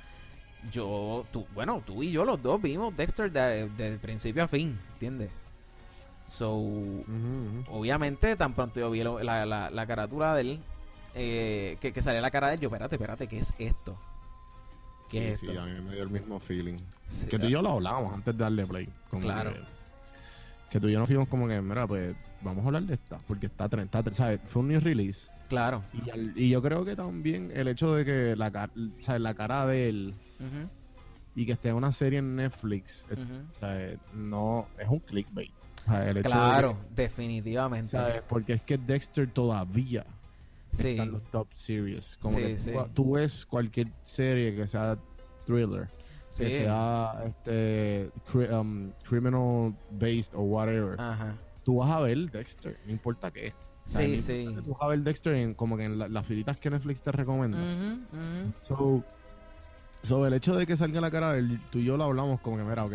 yo, 0.71 1.25
tú, 1.33 1.47
bueno, 1.55 1.83
tú 1.85 2.03
y 2.03 2.13
yo 2.13 2.25
los 2.25 2.43
dos 2.43 2.61
vimos 2.61 2.97
Dexter 2.97 3.31
de, 3.31 3.69
de 3.71 3.99
principio 3.99 4.45
a 4.45 4.49
fin, 4.49 4.79
¿entiendes? 4.95 5.31
So, 6.27 6.57
obviamente, 7.69 8.37
tan 8.37 8.53
pronto 8.53 8.81
yo 8.81 8.91
vi 8.91 9.03
lo- 9.03 9.23
la, 9.23 9.47
la, 9.47 9.71
la 9.71 9.87
carátula 9.87 10.35
de 10.35 10.41
él, 10.41 10.61
eh, 11.15 11.77
que, 11.81 11.93
que 11.93 12.03
salía 12.03 12.21
la 12.21 12.31
cara 12.31 12.49
de 12.49 12.55
él, 12.55 12.61
yo, 12.61 12.69
espérate, 12.69 12.97
espérate, 12.97 13.27
¿qué 13.29 13.39
es 13.39 13.55
esto? 13.59 13.97
¿Qué 15.11 15.19
Sí, 15.21 15.25
es 15.33 15.41
sí, 15.41 15.47
esto? 15.49 15.61
a 15.63 15.67
mí 15.67 15.81
me 15.81 15.93
dio 15.95 16.03
el 16.03 16.11
mismo 16.11 16.41
feeling. 16.41 16.79
Sí, 17.07 17.27
Que 17.27 17.39
tú 17.39 17.47
y 17.47 17.51
yo 17.51 17.63
lo 17.63 17.71
hablábamos 17.75 18.13
antes 18.15 18.37
de 18.37 18.43
darle 18.43 18.67
play. 18.67 18.89
Como 19.09 19.23
Claro. 19.23 19.53
Que, 19.53 19.61
que 20.71 20.81
tú 20.81 20.89
y 20.89 20.93
yo 20.93 20.99
nos 20.99 21.07
fuimos 21.09 21.29
como 21.29 21.47
que, 21.47 21.61
mira, 21.61 21.87
pues 21.87 22.17
vamos 22.43 22.65
a 22.65 22.67
hablar 22.67 22.83
de 22.83 22.95
esta. 22.95 23.19
Porque 23.19 23.47
está, 23.47 23.71
tre- 23.71 23.85
está 23.85 24.03
tre- 24.03 24.13
¿sabes? 24.15 24.41
Fue 24.47 24.63
un 24.63 24.69
new 24.69 24.81
release. 24.81 25.31
Claro. 25.49 25.85
Y, 25.93 26.11
al- 26.11 26.33
y 26.37 26.49
yo 26.51 26.61
creo 26.61 26.85
que 26.85 26.97
también 26.97 27.53
el 27.55 27.69
hecho 27.69 27.95
de 27.95 28.05
que 28.05 28.35
la, 28.37 28.69
¿sabes? 28.99 29.21
la 29.23 29.33
cara 29.35 29.65
de 29.67 29.89
él 29.89 30.15
y 31.37 31.47
que 31.47 31.53
esté 31.53 31.69
en 31.69 31.77
una 31.77 31.93
serie 31.93 32.19
en 32.19 32.35
Netflix. 32.35 33.07
¿sabes? 33.61 33.99
no 34.13 34.67
es 34.77 34.89
un 34.89 34.99
clickbait. 34.99 35.53
O 35.87 35.91
sea, 35.91 36.03
el 36.11 36.17
hecho 36.17 36.29
de 36.29 36.35
Claro, 36.35 36.79
que- 36.95 37.03
definitivamente. 37.03 37.91
¿sabes? 37.91 38.23
Porque 38.29 38.55
es 38.55 38.63
que 38.63 38.77
Dexter 38.79 39.31
todavía 39.33 40.05
Sí, 40.73 40.89
está 40.91 41.03
en 41.05 41.13
los 41.13 41.23
top 41.31 41.49
series. 41.55 42.17
Como 42.21 42.35
Sí, 42.37 42.41
que 42.43 42.57
sí. 42.57 42.73
tú, 42.73 42.89
tú 42.93 43.13
ves 43.13 43.47
cualquier 43.47 43.89
serie 44.03 44.55
que 44.55 44.67
sea 44.67 44.99
thriller, 45.47 45.89
que 46.37 46.51
sea 46.51 47.13
este 47.25 48.11
cri- 48.31 48.51
um, 48.61 48.91
criminal 49.09 49.75
based 49.93 50.35
o 50.35 50.43
whatever. 50.43 51.01
Ajá. 51.01 51.35
tú 51.65 51.79
vas 51.79 51.91
a 51.91 52.01
ver 52.01 52.31
Dexter, 52.31 52.79
no 52.85 52.93
importa 52.93 53.31
qué. 53.33 53.53
Sí, 53.85 54.21
sí. 54.21 54.55
Tú 54.65 54.71
vas 54.73 54.83
a 54.83 54.87
ver 54.89 55.01
Dexter 55.01 55.35
en, 55.35 55.55
como 55.55 55.77
que 55.77 55.85
en 55.85 55.99
la- 55.99 56.09
las 56.09 56.25
filitas 56.27 56.59
que 56.61 56.71
Netflix 56.71 57.03
te 57.03 57.11
recomienda. 57.11 57.59
Ujú, 57.59 58.17
ujú. 58.17 58.53
So, 58.63 59.05
so, 60.03 60.27
el 60.27 60.35
hecho 60.35 60.55
de 60.57 60.65
que 60.67 60.77
salga 60.77 61.01
la 61.01 61.11
cara 61.11 61.33
de 61.33 61.41
él, 61.41 61.61
tú 61.71 61.79
y 61.81 61.85
yo 61.85 61.97
lo 61.97 62.05
hablamos 62.05 62.41
como 62.41 62.57
que, 62.57 62.63
mira, 62.63 62.85
ok, 62.85 62.93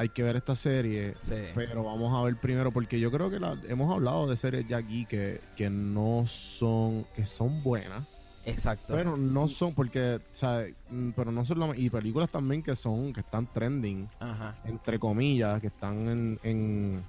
hay 0.00 0.08
que 0.08 0.22
ver 0.22 0.36
esta 0.36 0.56
serie, 0.56 1.14
Sí. 1.18 1.34
pero 1.54 1.84
vamos 1.84 2.10
a 2.18 2.22
ver 2.24 2.34
primero, 2.36 2.72
porque 2.72 2.98
yo 2.98 3.10
creo 3.10 3.28
que 3.28 3.38
la- 3.38 3.58
hemos 3.68 3.92
hablado 3.92 4.26
de 4.26 4.34
series 4.36 4.66
ya 4.66 4.78
aquí 4.78 5.04
que, 5.04 5.40
que 5.56 5.68
no 5.68 6.24
son, 6.26 7.04
que 7.14 7.26
son 7.26 7.62
buenas, 7.62 8.04
Exacto. 8.46 8.94
pero 8.94 9.18
no 9.18 9.46
son, 9.46 9.74
porque, 9.74 10.16
o 10.16 10.34
sea, 10.34 10.64
mm, 10.88 11.10
pero 11.10 11.30
no 11.30 11.44
son 11.44 11.74
y 11.76 11.90
películas 11.90 12.30
también 12.30 12.62
que 12.62 12.74
son, 12.76 13.12
que 13.12 13.20
están 13.20 13.46
trending, 13.52 14.08
Ajá. 14.20 14.54
entre 14.64 14.98
comillas, 14.98 15.60
que 15.60 15.66
están 15.66 16.08
en, 16.08 16.40
en, 16.44 17.04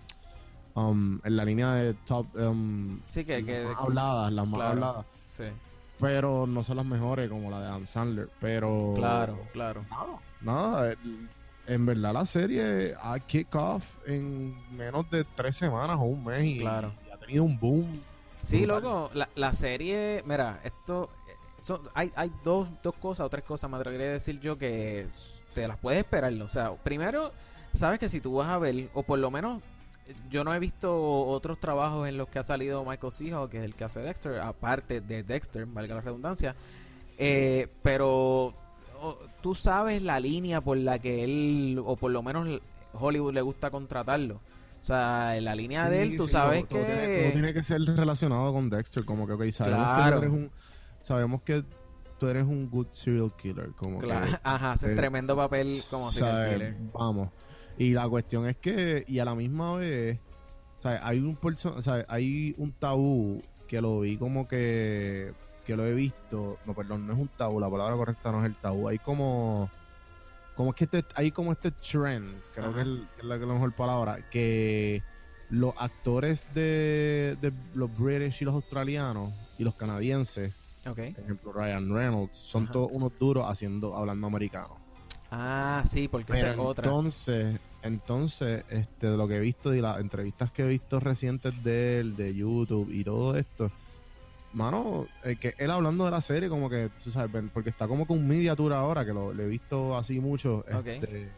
um, 0.75 1.17
en 1.23 1.37
la 1.37 1.45
línea 1.45 1.73
de 1.75 1.93
top, 2.05 2.25
um, 2.35 2.99
Sí, 3.05 3.23
que, 3.23 3.45
que 3.45 3.63
más 3.63 3.77
habladas, 3.79 4.33
las 4.33 4.47
más 4.47 4.57
claro. 4.59 4.71
habladas, 4.73 5.05
sí. 5.27 5.45
pero 5.97 6.45
no 6.45 6.61
son 6.61 6.75
las 6.75 6.85
mejores 6.85 7.29
como 7.29 7.49
la 7.49 7.61
de 7.61 7.67
Adam 7.67 7.87
Sandler, 7.87 8.27
pero... 8.41 8.93
Claro, 8.97 9.37
claro. 9.53 9.85
Nada, 9.89 10.19
nada. 10.41 10.95
En 11.67 11.85
verdad 11.85 12.13
la 12.13 12.25
serie 12.25 12.95
ha 13.01 13.19
kick 13.19 13.53
off 13.55 13.83
en 14.07 14.55
menos 14.75 15.09
de 15.11 15.23
tres 15.23 15.55
semanas 15.57 15.97
o 15.99 16.03
un 16.03 16.23
mes 16.25 16.43
y, 16.43 16.59
Claro. 16.59 16.91
y 17.07 17.11
ha 17.11 17.17
tenido 17.17 17.43
un 17.43 17.59
boom. 17.59 18.01
Sí, 18.41 18.65
brutal. 18.65 18.83
loco, 18.83 19.11
la, 19.13 19.29
la 19.35 19.53
serie, 19.53 20.23
mira, 20.25 20.59
esto, 20.63 21.09
eh, 21.29 21.33
son, 21.61 21.79
hay, 21.93 22.11
hay 22.15 22.31
dos, 22.43 22.67
dos 22.81 22.95
cosas 22.95 23.25
o 23.27 23.29
tres 23.29 23.43
cosas, 23.43 23.69
me 23.69 23.77
atrevería 23.77 24.07
a 24.07 24.13
decir 24.13 24.39
yo, 24.39 24.57
que 24.57 25.07
te 25.53 25.67
las 25.67 25.77
puedes 25.77 25.99
esperar. 25.99 26.33
O 26.41 26.47
sea, 26.49 26.73
primero, 26.73 27.31
sabes 27.73 27.99
que 27.99 28.09
si 28.09 28.19
tú 28.19 28.33
vas 28.35 28.49
a 28.49 28.57
ver, 28.57 28.89
o 28.95 29.03
por 29.03 29.19
lo 29.19 29.29
menos, 29.29 29.61
yo 30.31 30.43
no 30.43 30.53
he 30.55 30.59
visto 30.59 30.99
otros 31.27 31.59
trabajos 31.59 32.07
en 32.07 32.17
los 32.17 32.27
que 32.29 32.39
ha 32.39 32.43
salido 32.43 32.83
Michael. 32.83 33.33
Hall, 33.35 33.49
que 33.49 33.59
es 33.59 33.63
el 33.63 33.75
que 33.75 33.83
hace 33.83 33.99
Dexter, 34.01 34.39
aparte 34.39 34.99
de 35.01 35.21
Dexter, 35.23 35.65
valga 35.67 35.93
la 35.95 36.01
redundancia, 36.01 36.55
eh, 37.19 37.67
pero 37.83 38.53
tú 39.41 39.55
sabes 39.55 40.01
la 40.01 40.19
línea 40.19 40.61
por 40.61 40.77
la 40.77 40.99
que 40.99 41.23
él, 41.23 41.81
o 41.85 41.95
por 41.95 42.11
lo 42.11 42.21
menos 42.23 42.61
Hollywood 42.93 43.33
le 43.33 43.41
gusta 43.41 43.69
contratarlo. 43.71 44.35
O 44.79 44.83
sea, 44.83 45.37
en 45.37 45.45
la 45.45 45.53
línea 45.55 45.89
de 45.89 46.01
él, 46.01 46.17
tú 46.17 46.27
sí, 46.27 46.33
sabes 46.33 46.67
todo- 46.67 46.79
todo 46.79 46.87
que... 46.87 46.93
tiene, 46.95 47.21
todo 47.23 47.31
tiene 47.33 47.53
que 47.53 47.63
ser 47.63 47.81
relacionado 47.81 48.51
con 48.51 48.69
Dexter, 48.69 49.05
como 49.05 49.27
que, 49.27 49.33
ok, 49.33 49.49
sabemos 49.51 49.87
que 49.87 49.93
Claro. 49.95 50.17
eres 50.17 50.29
un... 50.31 50.51
Sabemos 51.03 51.41
que 51.43 51.63
tú 52.19 52.27
eres 52.27 52.43
un 52.45 52.69
good 52.69 52.87
serial 52.91 53.31
killer, 53.39 53.69
como 53.75 53.99
Claro, 53.99 54.25
que... 54.25 54.37
ajá, 54.43 54.71
hace 54.73 54.91
eh, 54.93 54.95
tremendo 54.95 55.35
papel 55.35 55.81
como 55.89 56.11
serial 56.11 56.53
killer. 56.53 56.75
Vamos. 56.93 57.29
Y 57.77 57.91
la 57.91 58.07
cuestión 58.09 58.47
es 58.47 58.57
que, 58.57 59.03
y 59.07 59.19
a 59.19 59.25
la 59.25 59.35
misma 59.35 59.75
vez, 59.75 60.19
hay 60.83 61.19
un 61.19 61.37
hay 62.07 62.55
un 62.57 62.71
tabú 62.73 63.41
que 63.67 63.81
lo 63.81 64.01
vi 64.01 64.17
como 64.17 64.47
que, 64.47 65.31
que 65.71 65.77
lo 65.77 65.85
he 65.85 65.93
visto, 65.93 66.57
no, 66.65 66.73
perdón, 66.73 67.07
no 67.07 67.13
es 67.13 67.19
un 67.19 67.29
tabú, 67.29 67.59
la 67.59 67.69
palabra 67.69 67.95
correcta 67.95 68.29
no 68.31 68.41
es 68.41 68.45
el 68.47 68.55
tabú, 68.57 68.89
hay 68.89 68.99
como, 68.99 69.69
como 70.55 70.71
es 70.71 70.75
que 70.75 70.83
este, 70.83 71.05
hay 71.15 71.31
como 71.31 71.53
este 71.53 71.71
trend, 71.71 72.29
creo 72.53 72.65
Ajá. 72.67 72.75
que 72.75 72.81
es, 72.81 72.87
el- 72.87 73.07
que 73.15 73.21
es 73.21 73.25
la, 73.27 73.37
mejor 73.37 73.71
palabra, 73.73 74.17
que 74.29 75.01
los 75.49 75.73
actores 75.77 76.45
de, 76.53 77.37
de 77.41 77.53
los 77.73 77.89
British 77.97 78.41
y 78.41 78.45
los 78.45 78.53
australianos 78.55 79.31
y 79.57 79.63
los 79.63 79.75
canadienses, 79.75 80.53
por 80.83 80.99
ejemplo 80.99 81.53
Ryan 81.53 81.93
Reynolds, 81.93 82.35
son 82.35 82.63
Ajá. 82.63 82.73
todos 82.73 82.89
unos 82.91 83.17
duros 83.17 83.45
haciendo, 83.47 83.95
hablando 83.95 84.27
americano. 84.27 84.75
Ah, 85.31 85.83
sí, 85.85 86.09
porque 86.09 86.33
es 86.33 86.39
Pero 86.41 86.63
otra. 86.63 86.87
entonces, 86.87 87.59
entonces, 87.83 88.65
este, 88.69 89.07
de 89.07 89.15
lo 89.15 89.25
que 89.29 89.37
he 89.37 89.39
visto 89.39 89.73
y 89.73 89.79
las 89.79 89.99
entrevistas 90.01 90.51
que 90.51 90.63
he 90.63 90.67
visto 90.67 90.99
recientes 90.99 91.53
de 91.63 92.01
él, 92.01 92.15
de 92.17 92.35
YouTube 92.35 92.89
y 92.91 93.03
todo 93.05 93.37
esto, 93.37 93.71
mano, 94.53 95.07
eh, 95.23 95.35
que 95.35 95.53
él 95.57 95.71
hablando 95.71 96.05
de 96.05 96.11
la 96.11 96.21
serie, 96.21 96.49
como 96.49 96.69
que, 96.69 96.89
tú 97.03 97.11
sabes, 97.11 97.43
porque 97.53 97.69
está 97.69 97.87
como 97.87 98.05
con 98.05 98.27
media 98.27 98.55
tour 98.55 98.73
ahora, 98.73 99.05
que 99.05 99.13
lo, 99.13 99.31
he 99.33 99.47
visto 99.47 99.97
así 99.97 100.19
mucho. 100.19 100.59
Ok. 100.73 100.87
este, 100.87 101.31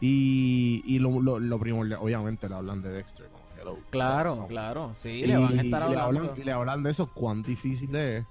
y 0.00 0.82
y 0.86 1.00
lo, 1.00 1.20
lo, 1.20 1.40
lo 1.40 1.58
primordial, 1.58 1.98
obviamente 2.00 2.48
le 2.48 2.54
hablan 2.54 2.82
de 2.82 2.90
Dexter. 2.90 3.26
como, 3.28 3.44
hello, 3.60 3.78
Claro, 3.90 4.46
claro, 4.48 4.94
sí, 4.94 5.08
Y, 5.08 5.26
le 5.26 5.36
van 5.36 5.58
a 5.58 5.62
estar 5.62 5.82
y 5.82 5.90
le 5.90 5.96
hablando. 5.96 6.20
hablan, 6.20 6.40
y 6.40 6.44
le 6.44 6.52
hablan 6.52 6.82
de 6.82 6.90
eso, 6.90 7.06
cuán 7.12 7.42
difícil 7.42 7.94
es 7.96 8.24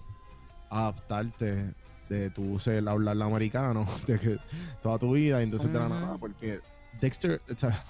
adaptarte 0.70 1.74
de 2.10 2.30
tu 2.30 2.58
ser 2.60 2.88
hablar 2.88 3.22
americano 3.22 3.86
de 4.08 4.18
que 4.20 4.40
toda 4.82 4.98
tu 4.98 5.14
vida 5.14 5.42
y 5.42 5.44
entonces 5.44 5.72
de 5.72 5.80
la 5.80 5.86
Ujú. 5.86 5.94
nada 5.96 6.18
porque 6.18 6.60
Dexter 7.02 7.42
o 7.54 7.58
sea, 7.58 7.84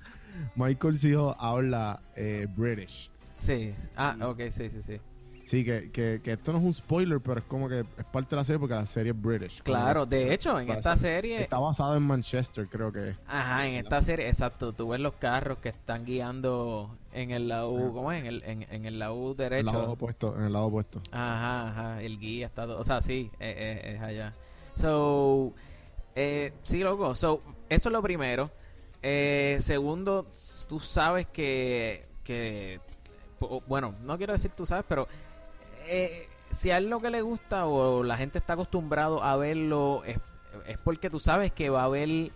Michael 0.54 0.98
Sijo 0.98 1.36
habla 1.38 2.00
eh, 2.16 2.46
British 2.56 3.10
Sí, 3.36 3.74
ah, 3.94 4.16
ok, 4.22 4.40
sí, 4.50 4.68
sí, 4.68 4.82
sí. 4.82 5.00
Sí 5.48 5.64
que, 5.64 5.90
que, 5.90 6.20
que 6.22 6.32
esto 6.32 6.52
no 6.52 6.58
es 6.58 6.64
un 6.64 6.74
spoiler 6.74 7.20
pero 7.20 7.38
es 7.40 7.44
como 7.46 7.68
que 7.70 7.80
es 7.80 8.04
parte 8.12 8.30
de 8.30 8.36
la 8.36 8.44
serie 8.44 8.58
porque 8.58 8.74
la 8.74 8.84
serie 8.84 9.12
es 9.12 9.20
British 9.20 9.62
Claro, 9.62 10.04
de 10.04 10.34
hecho, 10.34 10.60
en 10.60 10.68
esta 10.68 10.94
serie, 10.96 11.40
está 11.42 11.58
basada 11.58 11.96
en 11.96 12.02
Manchester 12.02 12.68
creo 12.68 12.92
que 12.92 13.10
es. 13.10 13.16
ajá, 13.26 13.66
en 13.66 13.76
esta 13.76 14.00
serie, 14.02 14.28
exacto, 14.28 14.72
tú 14.74 14.88
ves 14.90 15.00
los 15.00 15.14
carros 15.14 15.58
que 15.58 15.70
están 15.70 16.04
guiando 16.04 16.94
en 17.12 17.30
el 17.30 17.48
lado. 17.48 17.72
¿cómo 17.94 18.12
es? 18.12 18.20
En 18.20 18.26
el, 18.26 18.42
en, 18.44 18.66
en 18.70 18.84
el 18.84 18.98
lado 18.98 19.14
en 19.24 19.30
el 19.30 19.36
derecho. 19.36 19.72
lado 19.72 19.92
opuesto 19.92 20.36
en 20.36 20.44
el 20.44 20.52
lado 20.52 20.66
opuesto 20.66 21.00
Ajá, 21.12 21.68
ajá, 21.70 22.02
el 22.02 22.18
guía 22.18 22.46
está, 22.46 22.66
todo- 22.66 22.78
o 22.80 22.84
sea, 22.84 23.00
sí, 23.00 23.30
eh, 23.40 23.80
eh, 23.84 23.94
es 23.94 24.02
allá. 24.02 24.34
So, 24.74 25.54
eh, 26.14 26.52
sí, 26.62 26.78
loco, 26.80 27.14
so, 27.14 27.40
eso 27.70 27.88
es 27.88 27.92
lo 27.92 28.02
primero. 28.02 28.50
Eh, 29.02 29.56
segundo, 29.60 30.26
tú 30.68 30.78
sabes 30.80 31.26
que, 31.28 32.06
que, 32.22 32.80
bueno, 33.66 33.94
no 34.02 34.16
quiero 34.18 34.32
decir 34.32 34.50
tú 34.56 34.66
sabes, 34.66 34.84
pero 34.88 35.06
eh, 35.88 36.28
si 36.50 36.70
a 36.70 36.78
él 36.78 36.88
lo 36.90 37.00
que 37.00 37.10
le 37.10 37.22
gusta 37.22 37.66
o 37.66 38.02
la 38.02 38.16
gente 38.16 38.38
está 38.38 38.52
acostumbrado 38.54 39.22
a 39.22 39.36
verlo, 39.36 40.02
es, 40.04 40.18
es 40.66 40.78
porque 40.78 41.10
tú 41.10 41.20
sabes 41.20 41.52
que 41.52 41.70
va 41.70 41.82
a 41.82 41.84
haber 41.84 42.30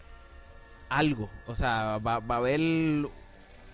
algo, 0.89 1.29
o 1.47 1.55
sea, 1.55 1.99
va, 1.99 2.19
va 2.19 2.35
a 2.37 2.39
haber... 2.39 2.61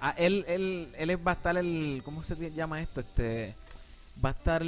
a- 0.00 0.10
él, 0.16 0.44
él, 0.48 0.92
él 0.96 1.26
va 1.26 1.32
a 1.32 1.34
estar 1.34 1.56
el... 1.56 2.02
¿Cómo 2.04 2.22
se 2.22 2.36
llama 2.52 2.80
esto? 2.80 3.00
Este 3.00 3.54
va 4.24 4.30
a 4.30 4.32
estar 4.32 4.62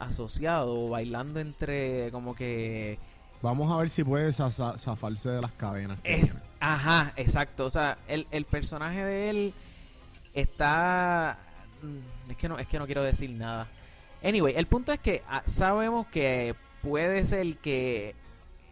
asociado 0.00 0.88
bailando 0.88 1.38
entre 1.40 2.10
como 2.10 2.34
que 2.34 2.98
vamos 3.42 3.70
a 3.70 3.76
ver 3.78 3.88
si 3.90 4.02
puede 4.02 4.32
za- 4.32 4.50
za- 4.50 4.76
zafarse 4.76 5.28
de 5.30 5.40
las 5.40 5.52
cadenas 5.52 6.00
es 6.02 6.40
ajá 6.58 7.12
exacto. 7.16 7.64
O 7.66 7.70
sea 7.70 7.96
el, 8.08 8.26
el 8.32 8.44
personaje 8.44 9.04
de 9.04 9.30
él 9.30 9.54
está 10.34 11.38
mm, 11.82 12.30
es 12.32 12.36
que 12.36 12.48
no 12.48 12.58
es 12.58 12.66
que 12.66 12.78
no 12.78 12.86
quiero 12.86 13.02
decir 13.04 13.30
nada 13.30 13.68
anyway 14.22 14.54
el 14.56 14.66
punto 14.66 14.92
es 14.92 15.00
que 15.00 15.22
ah, 15.28 15.42
sabemos 15.44 16.06
que 16.08 16.54
puede 16.82 17.24
ser 17.24 17.56
que 17.58 18.14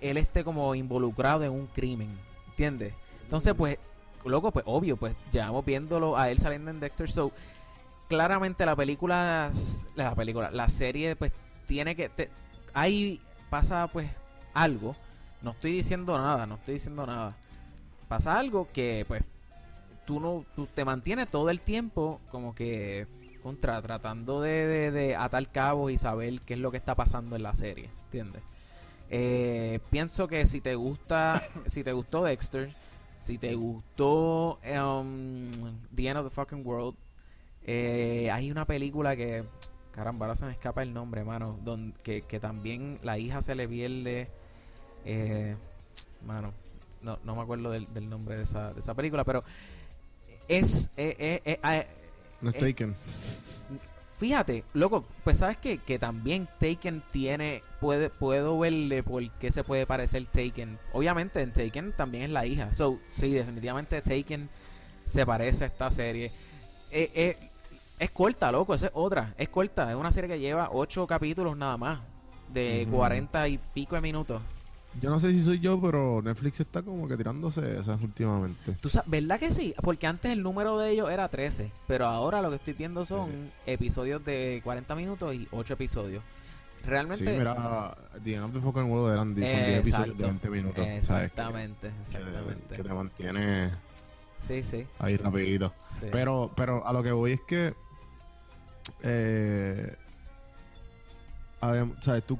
él 0.00 0.16
esté 0.16 0.44
como 0.44 0.74
involucrado 0.74 1.44
en 1.44 1.52
un 1.52 1.66
crimen 1.66 2.08
¿entiendes? 2.48 2.92
entonces 3.22 3.54
pues 3.54 3.78
loco 4.24 4.50
pues 4.50 4.64
obvio 4.68 4.96
pues 4.96 5.14
llevamos 5.32 5.64
viéndolo 5.64 6.16
a 6.16 6.30
él 6.30 6.38
saliendo 6.38 6.70
en 6.70 6.80
Dexter 6.80 7.10
so 7.10 7.30
claramente 8.08 8.64
la 8.66 8.76
película 8.76 9.50
la 9.96 10.14
película 10.14 10.50
la 10.50 10.68
serie 10.68 11.16
pues 11.16 11.32
tiene 11.66 11.96
que 11.96 12.08
te- 12.08 12.30
ahí 12.74 13.20
pasa 13.50 13.86
pues 13.88 14.10
algo. 14.52 14.94
No 15.42 15.52
estoy 15.52 15.72
diciendo 15.72 16.16
nada 16.18 16.46
no 16.46 16.56
estoy 16.56 16.74
diciendo 16.74 17.06
nada. 17.06 17.34
Pasa 18.08 18.38
algo 18.38 18.68
que 18.72 19.04
pues 19.08 19.22
tú 20.06 20.20
no 20.20 20.44
tú 20.56 20.66
te 20.66 20.84
mantienes 20.84 21.28
todo 21.28 21.50
el 21.50 21.60
tiempo 21.60 22.20
como 22.30 22.54
que 22.54 23.06
contra 23.44 23.80
tratando 23.82 24.40
de, 24.40 24.66
de, 24.66 24.90
de 24.90 25.14
atar 25.16 25.46
cabos 25.52 25.92
y 25.92 25.98
saber 25.98 26.40
qué 26.40 26.54
es 26.54 26.60
lo 26.60 26.70
que 26.72 26.78
está 26.78 26.94
pasando 26.96 27.36
en 27.36 27.42
la 27.44 27.54
serie 27.54 27.90
¿entiendes? 28.06 28.42
Eh, 29.10 29.80
pienso 29.90 30.26
que 30.26 30.46
si 30.46 30.60
te 30.62 30.74
gusta 30.74 31.46
si 31.66 31.84
te 31.84 31.92
gustó 31.92 32.24
Dexter 32.24 32.70
si 33.12 33.38
te 33.38 33.54
gustó 33.54 34.58
um, 34.64 35.50
The 35.94 36.08
End 36.08 36.16
of 36.18 36.24
the 36.28 36.34
Fucking 36.34 36.66
World 36.66 36.96
eh, 37.66 38.30
hay 38.32 38.50
una 38.50 38.64
película 38.64 39.14
que 39.14 39.44
caramba 39.92 40.26
ahora 40.26 40.36
se 40.36 40.46
me 40.46 40.52
escapa 40.52 40.82
el 40.82 40.92
nombre 40.94 41.22
mano 41.22 41.58
don- 41.62 41.92
que, 42.02 42.22
que 42.22 42.40
también 42.40 42.98
la 43.02 43.18
hija 43.18 43.42
se 43.42 43.54
le 43.54 43.68
pierde 43.68 44.28
eh, 45.04 45.54
mano 46.26 46.52
no, 47.02 47.18
no 47.24 47.36
me 47.36 47.42
acuerdo 47.42 47.70
del, 47.70 47.92
del 47.92 48.08
nombre 48.08 48.36
de 48.36 48.42
esa, 48.44 48.72
de 48.72 48.80
esa 48.80 48.94
película 48.94 49.22
pero 49.24 49.44
es 50.48 50.90
no 52.44 52.50
es 52.50 52.56
eh, 52.56 52.72
Taken 52.72 52.94
Fíjate, 54.18 54.62
loco, 54.74 55.04
pues 55.24 55.38
sabes 55.38 55.56
que, 55.56 55.78
que 55.78 55.98
también 55.98 56.48
Taken 56.60 57.02
tiene, 57.10 57.62
puede, 57.80 58.10
puedo 58.10 58.58
verle 58.58 59.02
por 59.02 59.28
qué 59.32 59.50
se 59.50 59.64
puede 59.64 59.86
parecer 59.86 60.24
Taken. 60.26 60.78
Obviamente 60.92 61.40
en 61.40 61.52
Taken 61.52 61.92
también 61.92 62.24
es 62.24 62.30
la 62.30 62.46
hija. 62.46 62.72
So, 62.72 63.00
sí, 63.08 63.32
definitivamente 63.32 64.00
Taken 64.00 64.48
se 65.04 65.26
parece 65.26 65.64
a 65.64 65.66
esta 65.66 65.90
serie. 65.90 66.30
Eh, 66.92 67.10
eh, 67.14 67.36
es 67.98 68.10
corta, 68.12 68.52
loco, 68.52 68.74
esa 68.74 68.86
es 68.86 68.92
otra. 68.94 69.34
Es 69.36 69.48
corta, 69.48 69.90
es 69.90 69.96
una 69.96 70.12
serie 70.12 70.30
que 70.30 70.38
lleva 70.38 70.70
ocho 70.72 71.06
capítulos 71.08 71.56
nada 71.56 71.76
más. 71.76 72.00
De 72.48 72.84
Ujú. 72.86 72.98
40 72.98 73.48
y 73.48 73.58
pico 73.74 73.96
de 73.96 74.00
minutos. 74.00 74.40
Yo 75.00 75.10
no 75.10 75.18
sé 75.18 75.32
si 75.32 75.42
soy 75.42 75.60
yo, 75.60 75.80
pero 75.80 76.22
Netflix 76.22 76.60
está 76.60 76.82
como 76.82 77.08
que 77.08 77.16
tirándose 77.16 77.78
esas 77.78 78.00
últimamente. 78.02 78.72
¿Tú 78.80 78.88
sabes, 78.88 79.10
¿Verdad 79.10 79.40
que 79.40 79.52
sí? 79.52 79.74
Porque 79.82 80.06
antes 80.06 80.32
el 80.32 80.42
número 80.42 80.78
de 80.78 80.90
ellos 80.90 81.10
era 81.10 81.28
13, 81.28 81.70
pero 81.86 82.06
ahora 82.06 82.40
lo 82.40 82.50
que 82.50 82.56
estoy 82.56 82.74
viendo 82.74 83.04
son 83.04 83.50
episodios 83.66 84.24
de 84.24 84.60
40 84.62 84.94
minutos 84.94 85.34
y 85.34 85.48
8 85.50 85.74
episodios. 85.74 86.22
Realmente... 86.86 87.24
Sí, 87.24 87.38
mira, 87.38 87.96
The 88.22 88.34
End 88.34 88.44
of 88.44 88.52
the 88.52 88.60
Fucking 88.60 88.90
World 88.90 89.12
eran 89.12 89.28
son 89.28 89.34
10 89.34 89.78
episodios 89.80 90.18
de 90.18 90.24
20 90.24 90.50
minutos. 90.50 90.86
Exactamente, 90.86 91.90
¿sabes? 92.04 92.28
exactamente. 92.28 92.76
Que, 92.76 92.82
te 92.82 92.88
mantiene 92.94 93.70
sí, 94.38 94.62
sí. 94.62 94.86
ahí 94.98 95.16
rapidito. 95.16 95.72
Sí. 95.90 96.06
Pero, 96.12 96.50
pero 96.54 96.86
a 96.86 96.92
lo 96.92 97.02
que 97.02 97.12
voy 97.12 97.32
es 97.32 97.40
que... 97.42 97.74
Eh, 99.02 99.96
¿Sabes? 102.02 102.24
Tú, 102.26 102.36
tú 102.36 102.38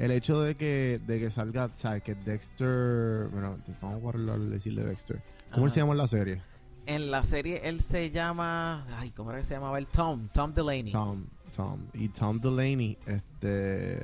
el 0.00 0.12
hecho 0.12 0.40
de 0.40 0.54
que, 0.54 0.98
de 1.06 1.20
que 1.20 1.30
salga, 1.30 1.68
¿sabes? 1.74 2.02
Que 2.02 2.14
Dexter. 2.14 3.28
Bueno, 3.30 3.58
vamos 3.82 4.14
a 4.14 4.38
decirle 4.38 4.82
Dexter. 4.82 5.20
¿Cómo 5.52 5.68
se 5.68 5.80
llama 5.80 5.92
en 5.92 5.98
la 5.98 6.06
serie? 6.06 6.42
En 6.86 7.10
la 7.10 7.22
serie 7.22 7.60
él 7.62 7.82
se 7.82 8.08
llama. 8.08 8.86
Ay, 8.96 9.10
¿cómo 9.10 9.30
era 9.30 9.40
que 9.40 9.44
se 9.44 9.54
llamaba 9.54 9.78
el 9.78 9.86
Tom? 9.86 10.28
Tom 10.32 10.54
Delaney. 10.54 10.90
Tom, 10.90 11.26
Tom. 11.54 11.80
Y 11.92 12.08
Tom 12.08 12.40
Delaney, 12.40 12.96
este. 13.06 14.02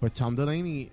Pues 0.00 0.14
Tom 0.14 0.34
Delaney. 0.34 0.90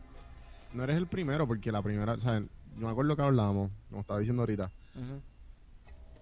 No 0.74 0.84
eres 0.84 0.98
el 0.98 1.08
primero, 1.08 1.48
porque 1.48 1.72
la 1.72 1.82
primera. 1.82 2.20
¿sabes? 2.20 2.44
No 2.76 2.88
me 2.88 2.92
acuerdo 2.92 3.16
que 3.16 3.22
hablábamos, 3.22 3.72
como 3.90 4.02
estaba 4.02 4.20
diciendo 4.20 4.42
ahorita. 4.42 4.70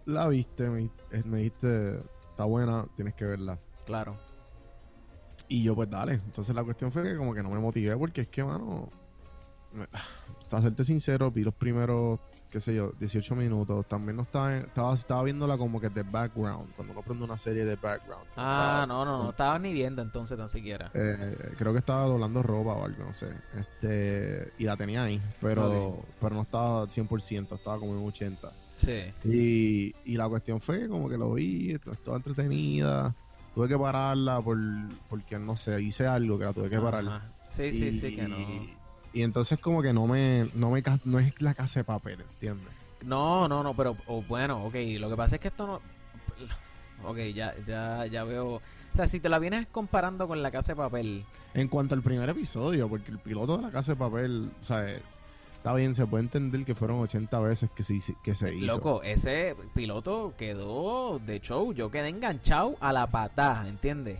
La 0.05 0.27
viste, 0.27 0.69
me, 0.69 0.91
me 1.25 1.37
dijiste. 1.37 2.01
Está 2.29 2.43
buena, 2.43 2.85
tienes 2.95 3.15
que 3.15 3.25
verla. 3.25 3.57
Claro. 3.87 4.15
Y 5.49 5.63
yo, 5.63 5.75
pues 5.75 5.89
dale. 5.89 6.13
Entonces 6.13 6.55
la 6.55 6.63
cuestión 6.63 6.91
fue 6.91 7.03
que 7.03 7.17
como 7.17 7.33
que 7.33 7.41
no 7.41 7.49
me 7.49 7.59
motivé 7.59 7.97
porque 7.97 8.21
es 8.21 8.27
que, 8.27 8.43
mano, 8.43 8.87
para 10.49 10.63
serte 10.63 10.83
sincero, 10.83 11.31
vi 11.31 11.43
los 11.43 11.55
primeros, 11.55 12.19
qué 12.51 12.59
sé 12.61 12.75
yo, 12.75 12.91
18 12.99 13.35
minutos. 13.35 13.87
También 13.87 14.15
no 14.15 14.21
estaba, 14.21 14.57
estaba, 14.57 14.93
estaba 14.93 15.23
viéndola 15.23 15.57
como 15.57 15.81
que 15.81 15.89
de 15.89 16.03
background, 16.03 16.71
cuando 16.75 16.93
no 16.93 17.01
prendo 17.01 17.25
una 17.25 17.39
serie 17.39 17.65
de 17.65 17.75
background. 17.77 18.25
Ah, 18.37 18.85
no, 18.87 19.03
no, 19.03 19.23
no, 19.23 19.31
estaba 19.31 19.57
ni 19.57 19.73
viendo 19.73 20.03
entonces 20.03 20.37
tan 20.37 20.49
siquiera. 20.49 20.91
Eh, 20.93 21.53
creo 21.57 21.73
que 21.73 21.79
estaba 21.79 22.03
doblando 22.03 22.43
ropa 22.43 22.73
o 22.73 22.85
algo, 22.85 23.05
no 23.05 23.13
sé. 23.13 23.29
Este, 23.59 24.53
y 24.59 24.65
la 24.65 24.77
tenía 24.77 25.03
ahí, 25.03 25.19
pero, 25.41 26.03
pero 26.21 26.35
no 26.35 26.43
estaba 26.43 26.85
100%, 26.85 27.55
estaba 27.55 27.79
como 27.79 27.97
en 27.97 28.05
80. 28.05 28.51
Sí. 28.75 29.11
Y, 29.25 29.95
y 30.05 30.15
la 30.15 30.29
cuestión 30.29 30.61
fue 30.61 30.79
que 30.79 30.87
como 30.87 31.09
que 31.09 31.17
lo 31.17 31.33
vi, 31.33 31.71
estaba 31.71 32.17
entretenida 32.17 33.13
tuve 33.53 33.67
que 33.67 33.77
pararla 33.77 34.41
por, 34.41 34.57
porque 35.09 35.37
no 35.39 35.55
sé, 35.55 35.81
hice 35.81 36.07
algo 36.07 36.37
que 36.37 36.45
la 36.45 36.53
tuve 36.53 36.69
que 36.69 36.79
parar. 36.79 37.21
Sí, 37.47 37.73
sí, 37.73 37.91
sí, 37.91 38.13
que 38.13 38.27
no. 38.27 38.37
Y 39.11 39.23
entonces 39.23 39.59
como 39.59 39.81
que 39.81 39.91
no 39.91 40.05
me, 40.05 40.49
no 40.53 40.69
me, 40.69 40.83
no 41.05 41.19
es 41.19 41.41
la 41.41 41.53
casa 41.53 41.79
de 41.79 41.83
papel, 41.83 42.21
¿entiendes? 42.21 42.73
No, 43.03 43.47
no, 43.47 43.63
no, 43.63 43.73
pero 43.73 43.95
bueno, 44.27 44.65
ok, 44.65 44.75
lo 44.99 45.09
que 45.09 45.15
pasa 45.15 45.35
es 45.35 45.41
que 45.41 45.47
esto 45.47 45.65
no, 45.65 47.09
ok, 47.09 47.17
ya, 47.33 47.55
ya, 47.65 48.05
ya 48.05 48.23
veo, 48.23 48.55
o 48.55 48.61
sea, 48.95 49.07
si 49.07 49.19
te 49.19 49.29
la 49.29 49.39
vienes 49.39 49.67
comparando 49.67 50.27
con 50.27 50.43
la 50.43 50.51
casa 50.51 50.73
de 50.73 50.77
papel. 50.77 51.25
En 51.53 51.67
cuanto 51.67 51.95
al 51.95 52.03
primer 52.03 52.29
episodio, 52.29 52.87
porque 52.87 53.11
el 53.11 53.19
piloto 53.19 53.57
de 53.57 53.63
la 53.63 53.71
casa 53.71 53.93
de 53.93 53.97
papel, 53.97 54.51
o 54.61 54.65
sea, 54.65 54.85
Está 55.59 55.73
bien, 55.73 55.93
se 55.93 56.07
puede 56.07 56.23
entender 56.23 56.63
que 56.63 56.73
fueron 56.73 57.01
80 57.01 57.37
veces 57.41 57.69
que 57.71 57.83
se, 57.83 57.99
que 58.23 58.33
se 58.33 58.55
hizo. 58.55 58.65
Loco, 58.65 59.03
ese 59.03 59.57
piloto 59.75 60.33
quedó 60.37 61.19
de 61.19 61.41
show. 61.41 61.73
Yo 61.73 61.91
quedé 61.91 62.07
enganchado 62.07 62.77
a 62.79 62.93
la 62.93 63.07
patada, 63.07 63.67
¿entiendes? 63.67 64.19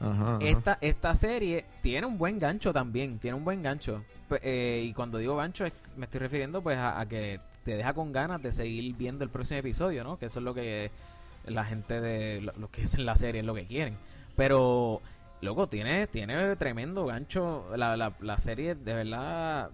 Ajá, 0.00 0.40
esta, 0.40 0.78
esta 0.80 1.14
serie 1.14 1.64
tiene 1.80 2.08
un 2.08 2.18
buen 2.18 2.40
gancho 2.40 2.72
también, 2.72 3.20
tiene 3.20 3.36
un 3.36 3.44
buen 3.44 3.62
gancho. 3.62 4.02
Eh, 4.42 4.82
y 4.84 4.92
cuando 4.92 5.18
digo 5.18 5.36
gancho, 5.36 5.64
me 5.96 6.06
estoy 6.06 6.18
refiriendo 6.18 6.60
pues 6.60 6.76
a, 6.76 7.06
que 7.08 7.38
te 7.62 7.76
deja 7.76 7.94
con 7.94 8.10
ganas 8.10 8.42
de 8.42 8.50
seguir 8.50 8.92
viendo 8.96 9.22
el 9.22 9.30
próximo 9.30 9.60
episodio, 9.60 10.02
¿no? 10.02 10.18
Que 10.18 10.26
eso 10.26 10.40
es 10.40 10.44
lo 10.44 10.54
que 10.54 10.90
la 11.46 11.64
gente 11.64 12.00
de 12.00 12.40
lo, 12.40 12.68
que 12.68 12.82
es 12.82 12.94
en 12.94 13.06
la 13.06 13.14
serie 13.14 13.42
es 13.42 13.46
lo 13.46 13.54
que 13.54 13.64
quieren. 13.64 13.94
Pero, 14.34 15.02
loco, 15.40 15.68
tiene, 15.68 16.08
tiene 16.08 16.56
tremendo 16.56 17.06
gancho. 17.06 17.66
La, 17.76 17.96
la, 17.96 18.12
la 18.20 18.38
serie, 18.38 18.74
de 18.74 18.92
verdad, 18.92 19.70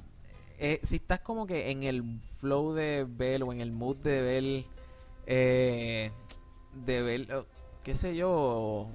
eh, 0.58 0.80
si 0.82 0.96
estás 0.96 1.20
como 1.20 1.46
que 1.46 1.70
en 1.70 1.82
el 1.82 2.02
flow 2.40 2.72
de 2.72 3.06
ver 3.08 3.42
o 3.42 3.52
en 3.52 3.60
el 3.60 3.72
mood 3.72 3.96
de 3.98 4.22
ver, 4.22 4.64
eh, 5.26 6.10
de 6.72 7.02
ver, 7.02 7.34
oh, 7.34 7.46
qué 7.82 7.94
sé 7.94 8.16
yo, 8.16 8.88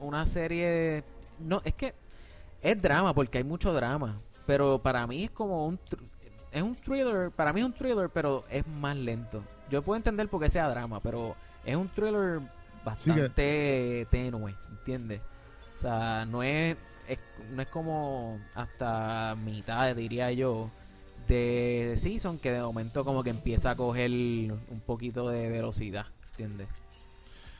una 0.00 0.26
serie... 0.26 1.04
No, 1.38 1.62
es 1.64 1.74
que 1.74 1.94
es 2.62 2.80
drama 2.80 3.14
porque 3.14 3.38
hay 3.38 3.44
mucho 3.44 3.72
drama, 3.72 4.20
pero 4.46 4.80
para 4.80 5.06
mí 5.06 5.24
es 5.24 5.30
como 5.30 5.66
un... 5.66 5.78
Es 6.50 6.62
un 6.62 6.74
thriller, 6.74 7.30
para 7.30 7.52
mí 7.52 7.60
es 7.60 7.66
un 7.66 7.74
thriller, 7.74 8.08
pero 8.12 8.42
es 8.50 8.66
más 8.66 8.96
lento. 8.96 9.42
Yo 9.70 9.82
puedo 9.82 9.96
entender 9.96 10.28
por 10.28 10.40
qué 10.40 10.48
sea 10.48 10.68
drama, 10.70 10.98
pero 10.98 11.36
es 11.64 11.76
un 11.76 11.88
thriller 11.88 12.40
bastante 12.84 14.06
tenue, 14.10 14.54
¿entiendes? 14.70 15.20
O 15.74 15.78
sea, 15.78 16.24
no 16.24 16.42
es, 16.42 16.76
es, 17.06 17.18
no 17.50 17.62
es 17.62 17.68
como 17.68 18.40
hasta 18.54 19.36
mitad, 19.44 19.94
diría 19.94 20.32
yo, 20.32 20.70
de 21.28 21.94
Season 21.96 22.38
que 22.38 22.52
de 22.52 22.60
momento 22.60 23.04
como 23.04 23.22
que 23.22 23.30
empieza 23.30 23.70
a 23.70 23.76
coger 23.76 24.10
un 24.10 24.82
poquito 24.84 25.28
de 25.28 25.48
velocidad, 25.48 26.06
¿entiendes? 26.30 26.68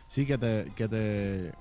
Sí, 0.09 0.27
que 0.27 0.39
te, 0.39 0.73
que 0.75 0.89
te 0.89 1.53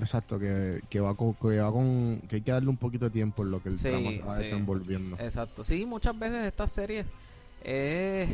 exacto, 0.00 0.38
que, 0.38 0.82
que 0.88 1.00
va 1.00 1.14
con, 1.14 1.34
que 1.34 1.58
va 1.58 1.70
con, 1.70 2.20
que 2.28 2.36
hay 2.36 2.42
que 2.42 2.52
darle 2.52 2.68
un 2.68 2.76
poquito 2.76 3.06
de 3.06 3.10
tiempo 3.10 3.42
en 3.42 3.50
lo 3.50 3.62
que 3.62 3.68
el 3.68 3.78
drama 3.78 4.10
está 4.10 4.36
desenvolviendo. 4.36 5.16
Exacto, 5.18 5.62
sí, 5.62 5.84
muchas 5.84 6.18
veces 6.18 6.44
estas 6.44 6.72
series 6.72 7.06
es, 7.62 8.28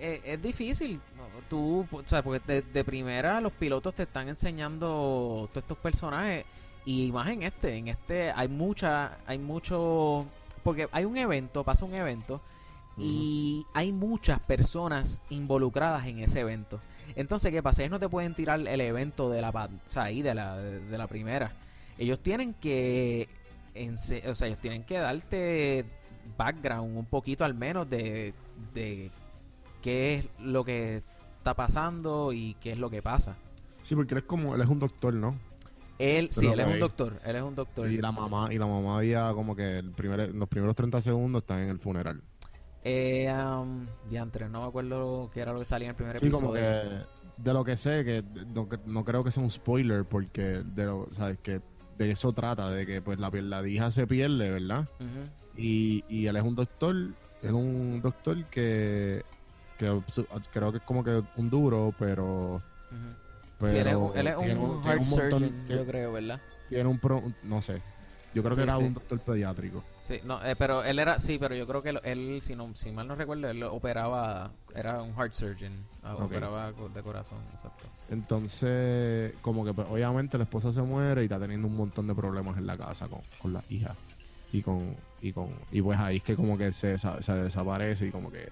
es, 0.00 0.42
difícil, 0.42 1.00
tú, 1.48 1.86
o 1.90 2.02
sea, 2.04 2.22
porque 2.22 2.40
de, 2.46 2.62
de 2.62 2.84
primera 2.84 3.40
los 3.40 3.52
pilotos 3.52 3.94
te 3.94 4.02
están 4.02 4.28
enseñando 4.28 5.48
todos 5.52 5.64
estos 5.64 5.78
personajes 5.78 6.44
y 6.84 7.10
más 7.12 7.28
en 7.28 7.44
este, 7.44 7.76
en 7.76 7.88
este 7.88 8.30
hay 8.32 8.48
mucha, 8.48 9.18
hay 9.26 9.38
mucho 9.38 10.26
porque 10.64 10.88
hay 10.90 11.04
un 11.04 11.16
evento, 11.16 11.62
pasa 11.62 11.84
un 11.84 11.94
evento 11.94 12.40
y 12.96 13.66
hay 13.74 13.92
muchas 13.92 14.40
personas 14.40 15.20
involucradas 15.30 16.06
en 16.06 16.20
ese 16.20 16.40
evento. 16.40 16.80
Entonces, 17.16 17.52
¿qué 17.52 17.62
pasa? 17.62 17.82
Ellos 17.82 17.92
no 17.92 17.98
te 18.00 18.08
pueden 18.08 18.34
tirar 18.34 18.60
el 18.60 18.80
evento 18.80 19.30
de 19.30 19.40
la, 19.40 19.50
o 19.50 19.68
sea, 19.86 20.04
ahí 20.04 20.22
de 20.22 20.34
la, 20.34 20.56
de, 20.56 20.98
la 20.98 21.06
primera. 21.06 21.52
Ellos 21.98 22.20
tienen 22.20 22.54
que, 22.54 23.28
o 24.26 24.34
sea, 24.34 24.48
ellos 24.48 24.60
tienen 24.60 24.84
que 24.84 24.98
darte 24.98 25.84
background 26.36 26.96
un 26.96 27.04
poquito 27.04 27.44
al 27.44 27.54
menos 27.54 27.88
de, 27.88 28.32
de 28.72 29.10
qué 29.82 30.14
es 30.14 30.26
lo 30.40 30.64
que 30.64 31.02
está 31.38 31.54
pasando 31.54 32.32
y 32.32 32.54
qué 32.60 32.72
es 32.72 32.78
lo 32.78 32.90
que 32.90 33.02
pasa. 33.02 33.36
Sí, 33.82 33.94
porque 33.94 34.14
él 34.14 34.18
es 34.18 34.24
como, 34.24 34.54
él 34.54 34.62
es 34.62 34.68
un 34.68 34.78
doctor, 34.78 35.12
¿no? 35.12 35.36
Él, 35.98 36.28
sí, 36.30 36.46
él 36.46 36.60
es 36.60 36.66
un 36.66 36.80
doctor, 36.80 37.12
él 37.24 37.36
es 37.36 37.42
un 37.42 37.54
doctor. 37.54 37.88
Y 37.88 37.98
la 37.98 38.10
mamá, 38.10 38.52
y 38.52 38.58
la 38.58 38.66
mamá 38.66 38.98
había 38.98 39.32
como 39.32 39.54
que 39.54 39.78
el 39.78 39.92
primer, 39.92 40.34
los 40.34 40.48
primeros 40.48 40.74
30 40.74 41.00
segundos 41.00 41.42
están 41.42 41.60
en 41.60 41.68
el 41.70 41.78
funeral. 41.78 42.20
Eh, 42.82 43.32
um, 43.32 43.86
diantre, 44.10 44.48
no 44.48 44.62
me 44.62 44.68
acuerdo 44.68 45.30
qué 45.32 45.40
era 45.40 45.52
lo 45.52 45.60
que 45.60 45.64
salía 45.64 45.86
en 45.86 45.90
el 45.90 45.96
primer 45.96 46.18
sí, 46.18 46.26
episodio. 46.26 46.48
como 46.48 46.54
que 46.54 47.14
de 47.36 47.52
lo 47.52 47.64
que 47.64 47.76
sé, 47.76 48.04
que 48.04 48.24
no, 48.86 49.04
creo 49.04 49.24
que 49.24 49.30
sea 49.30 49.42
un 49.42 49.50
spoiler, 49.50 50.04
porque 50.04 50.62
de 50.64 50.84
lo, 50.84 51.08
sabes 51.12 51.38
que 51.38 51.60
de 51.98 52.10
eso 52.10 52.32
trata, 52.32 52.70
de 52.70 52.86
que 52.86 53.00
pues 53.00 53.18
la, 53.18 53.30
la 53.30 53.66
hija 53.66 53.90
se 53.90 54.06
pierde, 54.06 54.50
¿verdad? 54.50 54.88
y, 55.56 56.04
y 56.08 56.26
él 56.26 56.36
es 56.36 56.42
un 56.42 56.54
doctor, 56.54 56.94
es 57.42 57.52
un 57.52 58.00
doctor 58.02 58.44
que, 58.46 59.22
que 59.78 60.02
creo 60.52 60.72
que 60.72 60.78
es 60.78 60.84
como 60.84 61.02
que 61.04 61.22
un 61.36 61.50
duro, 61.50 61.94
pero 61.98 62.62
sí, 63.70 63.76
él 63.76 63.86
es, 63.86 63.96
un, 63.96 64.82
heart 64.82 65.04
surgeon, 65.04 65.66
yo 65.68 65.84
creo, 65.84 66.12
¿verdad? 66.12 66.40
Tiene 66.68 66.88
un 66.88 66.98
pro, 66.98 67.22
no 67.42 67.62
sé. 67.62 67.80
Yo 68.34 68.42
creo 68.42 68.56
que 68.56 68.62
era 68.62 68.78
un 68.78 68.92
doctor 68.92 69.20
pediátrico. 69.20 69.84
Sí, 69.98 70.20
no, 70.24 70.44
eh, 70.44 70.56
pero 70.56 70.82
él 70.82 70.98
era, 70.98 71.20
sí, 71.20 71.38
pero 71.38 71.54
yo 71.54 71.68
creo 71.68 71.82
que 71.82 71.94
él, 72.02 72.40
si, 72.42 72.56
no, 72.56 72.74
si 72.74 72.90
mal 72.90 73.06
no 73.06 73.14
recuerdo, 73.14 73.48
él 73.48 73.62
operaba, 73.62 74.50
era 74.74 75.02
un 75.02 75.14
heart 75.14 75.32
surgeon, 75.34 75.72
ah, 76.02 76.16
operaba 76.16 76.72
de 76.72 77.02
corazón, 77.02 77.38
exacto. 77.54 77.86
Entonces, 78.10 79.34
como 79.40 79.64
que 79.64 79.72
pues, 79.72 79.86
obviamente 79.88 80.36
la 80.36 80.44
esposa 80.44 80.72
se 80.72 80.82
muere 80.82 81.22
y 81.22 81.24
está 81.26 81.38
teniendo 81.38 81.68
un 81.68 81.76
montón 81.76 82.08
de 82.08 82.14
problemas 82.14 82.58
en 82.58 82.66
la 82.66 82.76
casa 82.76 83.06
con, 83.06 83.20
con 83.40 83.52
la 83.52 83.62
hija 83.70 83.94
y 84.52 84.62
con 84.62 84.96
y 85.20 85.32
con 85.32 85.48
y 85.72 85.80
pues 85.80 85.98
ahí 85.98 86.16
es 86.16 86.22
que 86.22 86.36
como 86.36 86.58
que 86.58 86.72
se, 86.72 86.98
se 86.98 87.32
desaparece 87.32 88.06
y 88.06 88.10
como 88.10 88.30
que 88.30 88.50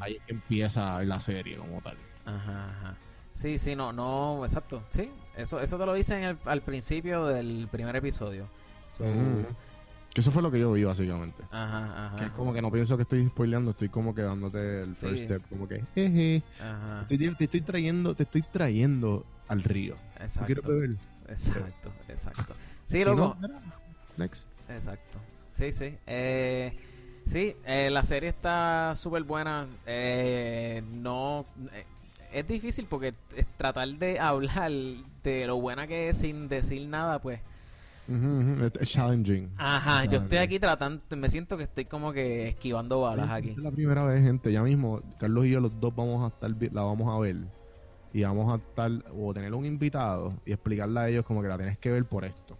ahí 0.00 0.18
empieza 0.28 1.02
la 1.04 1.18
serie 1.20 1.56
como 1.56 1.80
tal. 1.80 1.96
Ajá, 2.26 2.66
ajá. 2.66 2.96
Sí, 3.36 3.58
sí, 3.58 3.76
no, 3.76 3.92
no, 3.92 4.42
exacto. 4.44 4.82
Sí, 4.88 5.10
eso, 5.36 5.60
eso 5.60 5.78
te 5.78 5.84
lo 5.84 5.92
dicen 5.92 6.38
al 6.46 6.62
principio 6.62 7.26
del 7.26 7.68
primer 7.70 7.94
episodio. 7.94 8.48
Que 10.14 10.22
eso 10.22 10.32
fue 10.32 10.40
lo 10.40 10.50
que 10.50 10.58
yo 10.58 10.72
vi 10.72 10.84
básicamente. 10.84 11.44
Ajá, 11.50 12.06
ajá. 12.06 12.16
Que 12.16 12.24
es 12.24 12.30
como 12.30 12.54
que 12.54 12.62
no 12.62 12.72
pienso 12.72 12.96
que 12.96 13.02
estoy 13.02 13.26
spoileando, 13.26 13.72
estoy 13.72 13.90
como 13.90 14.14
que 14.14 14.22
dándote 14.22 14.84
el 14.84 14.96
first 14.96 15.24
step, 15.24 15.42
como 15.50 15.68
que, 15.68 15.84
jeje. 15.94 16.42
Ajá. 16.58 17.06
te 17.06 17.44
estoy 17.44 17.60
trayendo, 17.60 18.14
te 18.14 18.22
estoy 18.22 18.40
trayendo 18.40 19.26
al 19.48 19.62
río. 19.62 19.96
Exacto. 20.18 20.46
Quiero 20.46 20.62
beber. 20.62 20.96
Exacto, 21.28 21.92
exacto. 22.08 22.54
Sí, 22.86 23.04
loco. 23.04 23.36
Next. 24.16 24.48
Exacto. 24.70 25.18
sí, 25.46 25.72
sí. 25.72 25.94
Eh, 26.06 26.74
sí, 27.26 27.54
eh, 27.66 27.90
la 27.90 28.02
serie 28.02 28.30
está 28.30 28.94
súper 28.96 29.24
buena. 29.24 29.66
Eh, 29.84 30.82
no... 30.94 31.44
es 32.32 32.46
difícil 32.46 32.86
porque 32.88 33.14
es 33.34 33.46
tratar 33.56 33.88
de 33.88 34.18
hablar 34.20 34.70
de 35.22 35.46
lo 35.46 35.60
buena 35.60 35.86
que 35.86 36.10
es 36.10 36.18
sin 36.18 36.48
decir 36.48 36.86
nada, 36.88 37.20
pues... 37.20 37.40
Es, 38.08 38.72
es 38.80 38.88
challenging. 38.88 39.50
Ajá, 39.56 40.04
yo 40.04 40.18
estoy 40.18 40.38
aquí 40.38 40.60
tratando, 40.60 41.02
me 41.16 41.28
siento 41.28 41.56
que 41.56 41.64
estoy 41.64 41.86
como 41.86 42.12
que 42.12 42.48
esquivando 42.48 43.00
balas 43.00 43.28
aquí. 43.30 43.50
Es 43.50 43.58
la 43.58 43.72
primera 43.72 44.04
vez, 44.04 44.22
gente. 44.22 44.52
Ya 44.52 44.62
mismo, 44.62 45.02
Carlos 45.18 45.46
y 45.46 45.50
yo, 45.50 45.58
los 45.58 45.80
dos 45.80 45.92
vamos 45.94 46.22
a 46.22 46.28
estar, 46.28 46.50
la 46.72 46.82
vamos 46.82 47.12
a 47.12 47.18
ver. 47.18 47.36
Y 48.12 48.22
vamos 48.22 48.52
a 48.52 48.62
estar, 48.62 48.92
o 49.12 49.34
tener 49.34 49.52
un 49.54 49.66
invitado 49.66 50.32
y 50.44 50.52
explicarle 50.52 51.00
a 51.00 51.08
ellos 51.08 51.24
como 51.24 51.42
que 51.42 51.48
la 51.48 51.56
tienes 51.56 51.78
que 51.78 51.90
ver 51.90 52.04
por 52.04 52.24
esto. 52.24 52.56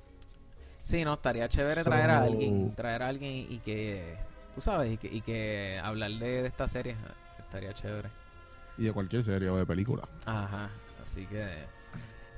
Sí, 0.83 1.05
no, 1.05 1.15
estaría 1.15 1.49
chévere 1.49 1.85
traer 1.85 2.11
a 2.11 2.23
alguien, 2.23 2.75
traer 2.75 3.03
a 3.05 3.09
alguien 3.09 3.47
y 3.49 3.59
que, 3.59 4.17
tú 4.55 4.61
sabes, 4.61 4.95
y 4.95 4.97
que, 4.97 5.07
y 5.07 5.21
que 5.21 5.81
hablar 5.83 6.11
de, 6.11 6.43
de 6.43 6.49
esta 6.49 6.67
serie, 6.67 6.97
estaría 7.39 7.73
chévere. 7.73 8.09
Y 8.79 8.85
de 8.85 8.93
cualquier 8.93 9.23
serie 9.25 9.49
o 9.51 9.57
de 9.57 9.67
película. 9.67 10.03
Ajá, 10.27 10.69
así 11.03 11.27
que, 11.27 11.47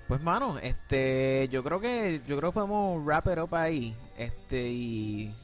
pues 0.06 0.22
mano, 0.22 0.58
este, 0.58 1.48
yo 1.50 1.62
creo 1.64 1.80
que, 1.80 2.20
yo 2.26 2.36
creo 2.38 2.50
que 2.50 2.54
podemos 2.54 3.04
wrap 3.04 3.26
it 3.26 3.38
up 3.38 3.54
ahí, 3.54 3.94
este, 4.16 4.68
y, 4.68 5.34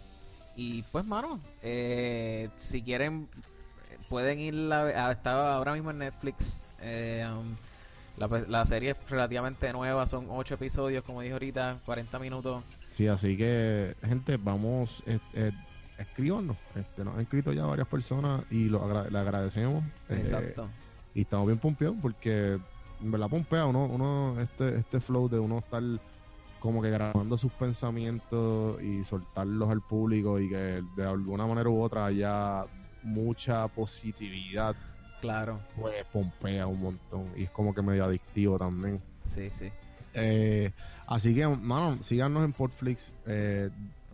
y 0.57 0.83
pues 0.93 1.05
mano, 1.05 1.41
eh, 1.63 2.49
si 2.57 2.83
quieren, 2.83 3.29
pueden 4.09 4.39
ir, 4.39 4.55
la, 4.55 4.83
a- 4.85 5.13
está 5.13 5.55
ahora 5.55 5.73
mismo 5.75 5.91
en 5.91 5.99
Netflix, 5.99 6.65
eh, 6.81 7.27
um, 7.31 7.55
la, 8.17 8.29
la 8.49 8.65
serie 8.65 8.91
es 8.91 9.11
relativamente 9.11 9.73
nueva, 9.73 10.07
son 10.07 10.27
ocho 10.31 10.55
episodios, 10.55 11.03
como 11.03 11.21
dije 11.23 11.33
ahorita, 11.33 11.79
40 11.85 12.19
minutos. 12.21 12.63
Sí, 12.93 13.09
así 13.09 13.37
que, 13.37 13.97
gente, 14.07 14.37
vamos, 14.37 15.03
eh, 15.07 15.19
eh, 15.33 15.51
escríbanos. 15.99 16.57
Este, 16.77 17.05
nos 17.05 17.15
han 17.17 17.23
escrito 17.23 17.53
ya 17.53 17.67
varias 17.67 17.89
personas 17.89 18.43
y 18.53 18.67
lo 18.69 18.85
agra- 18.85 19.11
le 19.11 19.19
agradecemos. 19.19 19.83
Eh, 20.09 20.19
Exacto. 20.21 20.69
Y 21.15 21.23
estamos 21.23 21.47
bien 21.47 21.59
pompeados 21.59 21.97
porque, 22.03 22.59
en 23.03 23.11
verdad, 23.11 23.29
pompea 23.29 23.67
uno, 23.67 23.87
uno 23.87 24.41
este, 24.41 24.79
este 24.79 25.01
flow 25.01 25.29
de 25.29 25.39
uno 25.39 25.59
estar 25.59 25.83
como 26.61 26.81
que 26.81 26.91
grabando 26.91 27.37
sus 27.37 27.53
pensamientos 27.53 28.83
y 28.83 29.05
soltarlos 29.05 29.69
al 29.71 29.83
público 29.83 30.41
y 30.41 30.49
que 30.49 30.83
de 30.97 31.07
alguna 31.07 31.47
manera 31.47 31.69
u 31.69 31.81
otra 31.83 32.07
haya 32.07 32.65
mucha 33.03 33.69
positividad, 33.69 34.75
Claro, 35.21 35.59
pues 35.81 36.05
pompea 36.13 36.67
un 36.67 36.81
montón. 36.83 37.31
Y 37.35 37.45
es 37.45 37.51
como 37.51 37.75
que 37.75 37.81
medio 37.81 38.05
adictivo 38.05 38.59
también. 38.59 39.01
sí, 39.25 39.49
sí. 39.51 39.71
Eh, 40.13 40.71
así 41.07 41.35
que, 41.35 41.47
mano, 41.47 42.03
síganos 42.03 42.45
en 42.45 42.53
Portflix. 42.53 43.11
Eh, 43.27 43.71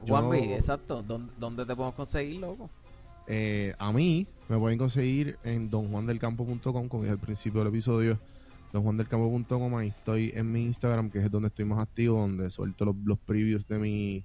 Juanvi, 0.07 0.53
exacto. 0.53 1.03
¿Dónde, 1.03 1.33
dónde 1.37 1.67
te 1.67 1.75
podemos 1.75 1.95
conseguir, 1.95 2.37
loco? 2.41 2.71
Eh, 3.27 3.75
a 3.79 3.93
mí 3.93 4.27
me 4.51 4.59
pueden 4.59 4.79
conseguir 4.79 5.39
en 5.45 5.71
donjuandelcampo.com, 5.71 6.89
como 6.89 7.03
dije 7.05 7.13
al 7.13 7.21
principio 7.21 7.61
del 7.61 7.69
episodio, 7.69 8.19
donjuandelcampo.com, 8.73 9.77
ahí 9.77 9.89
estoy 9.89 10.33
en 10.35 10.51
mi 10.51 10.65
Instagram, 10.65 11.09
que 11.09 11.21
es 11.21 11.31
donde 11.31 11.49
estoy 11.49 11.65
más 11.65 11.79
activo, 11.79 12.21
donde 12.21 12.51
suelto 12.51 12.85
los, 12.85 12.97
los 13.05 13.19
previews 13.21 13.69
de 13.69 13.79
mi 13.79 14.25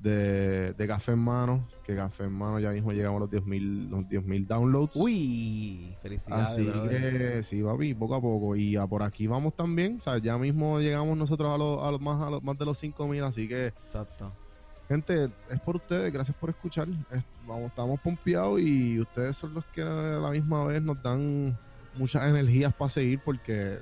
de, 0.00 0.72
de 0.74 0.86
Café 0.86 1.12
en 1.12 1.18
Mano, 1.18 1.66
que 1.84 1.96
Café 1.96 2.24
en 2.24 2.32
Mano 2.32 2.60
ya 2.60 2.70
mismo 2.70 2.92
llegamos 2.92 3.16
a 3.16 3.24
los 3.24 3.30
10.000 3.30 3.88
los 3.88 4.04
10.000 4.04 4.46
downloads. 4.46 4.94
Uy, 4.94 5.96
felicidades. 6.00 6.50
Así 6.50 6.62
brother. 6.62 7.32
que 7.36 7.42
sí, 7.42 7.60
papi, 7.60 7.94
poco 7.94 8.14
a 8.14 8.20
poco. 8.20 8.54
Y 8.54 8.76
a 8.76 8.86
por 8.86 9.02
aquí 9.02 9.26
vamos 9.26 9.56
también. 9.56 9.96
O 9.96 10.00
sea, 10.00 10.18
ya 10.18 10.38
mismo 10.38 10.78
llegamos 10.78 11.16
nosotros 11.18 11.50
a 11.50 11.58
los, 11.58 11.82
a 11.82 11.90
los 11.90 12.00
más, 12.00 12.22
a 12.22 12.30
los 12.30 12.42
más 12.42 12.56
de 12.56 12.66
los 12.66 12.78
5000. 12.78 13.24
Así 13.24 13.48
que 13.48 13.68
Exacto. 13.68 14.30
Gente, 14.88 15.28
es 15.50 15.60
por 15.60 15.76
ustedes, 15.76 16.12
gracias 16.12 16.36
por 16.36 16.50
escuchar. 16.50 16.86
Vamos, 17.46 17.70
estamos 17.70 18.00
pompeados 18.00 18.60
y 18.60 19.00
ustedes 19.00 19.36
son 19.36 19.52
los 19.54 19.64
que 19.66 19.82
a 19.82 19.84
la 19.86 20.30
misma 20.30 20.64
vez 20.64 20.80
nos 20.80 21.02
dan 21.02 21.58
muchas 21.94 22.22
energías 22.28 22.72
para 22.74 22.88
seguir 22.88 23.20
porque, 23.24 23.78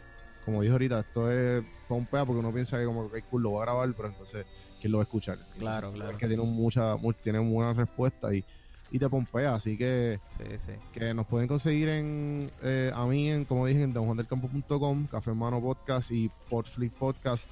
como 0.47 0.63
dije 0.63 0.73
ahorita, 0.73 1.01
esto 1.01 1.31
es 1.31 1.63
pompea 1.89 2.25
porque 2.25 2.41
uno 2.41 2.53
piensa 2.53 2.79
que 2.79 2.87
como 2.87 3.11
que 3.11 3.21
cool, 3.23 3.43
lo 3.43 3.53
va 3.53 3.63
a 3.63 3.65
grabar, 3.67 3.93
pero 3.95 4.09
entonces, 4.09 4.47
¿quién 4.81 4.93
lo 4.93 4.99
va 4.99 5.03
a 5.03 5.05
escuchar? 5.05 5.37
Claro, 5.59 5.89
Entonces, 5.89 5.95
claro. 5.97 6.11
Es 6.13 6.17
que 6.17 6.27
tiene 6.29 6.43
mucha, 6.43 6.97
mu- 6.97 7.13
tiene 7.13 7.39
buena 7.39 7.75
respuesta 7.75 8.35
y, 8.35 8.43
y 8.91 8.99
te 8.99 9.07
pompea, 9.11 9.57
así 9.57 9.77
que 9.77 10.21
Sí, 10.27 10.57
sí. 10.57 10.73
que 10.93 11.13
nos 11.13 11.27
pueden 11.27 11.49
conseguir 11.49 11.89
en 11.91 12.51
eh, 12.63 12.91
a 12.95 13.05
mí 13.05 13.29
en 13.31 13.45
como 13.45 13.67
dije 13.67 13.83
en 13.83 13.93
donjuandelcampo.com 13.93 15.07
Café 15.09 15.33
Mano 15.35 15.61
Podcast 15.61 16.11
y 16.13 16.31
Portflix 16.49 16.95
Podcast 16.95 17.47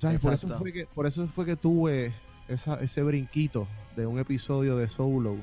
¿Sabes? 0.00 0.20
por 0.22 0.32
eso 0.32 0.48
fue 0.58 0.72
que 0.72 0.86
por 0.86 1.06
eso 1.06 1.26
fue 1.28 1.46
que 1.46 1.56
tuve 1.56 2.12
esa, 2.48 2.74
ese 2.80 3.02
brinquito 3.02 3.66
de 3.96 4.06
un 4.06 4.18
episodio 4.18 4.76
de 4.76 4.88
Solo 4.88 5.36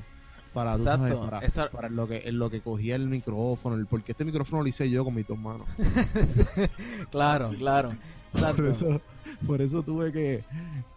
para, 0.52 0.76
tú 0.76 0.84
sabes, 0.84 1.12
Exacto. 1.42 1.76
para, 1.76 1.88
lo 1.88 2.06
que 2.06 2.28
en 2.28 2.38
lo 2.38 2.50
que 2.50 2.60
cogía 2.60 2.94
el 2.96 3.06
micrófono 3.06 3.74
el- 3.76 3.86
porque 3.86 4.12
este 4.12 4.24
micrófono 4.26 4.62
lo 4.62 4.68
hice 4.68 4.90
yo 4.90 5.02
con 5.04 5.14
mis 5.14 5.26
dos 5.26 5.38
manos 5.38 5.66
claro, 7.10 7.50
claro. 7.58 7.92
por 8.56 8.66
eso 8.66 9.00
por 9.46 9.62
eso 9.62 9.82
tuve 9.82 10.12
que 10.12 10.44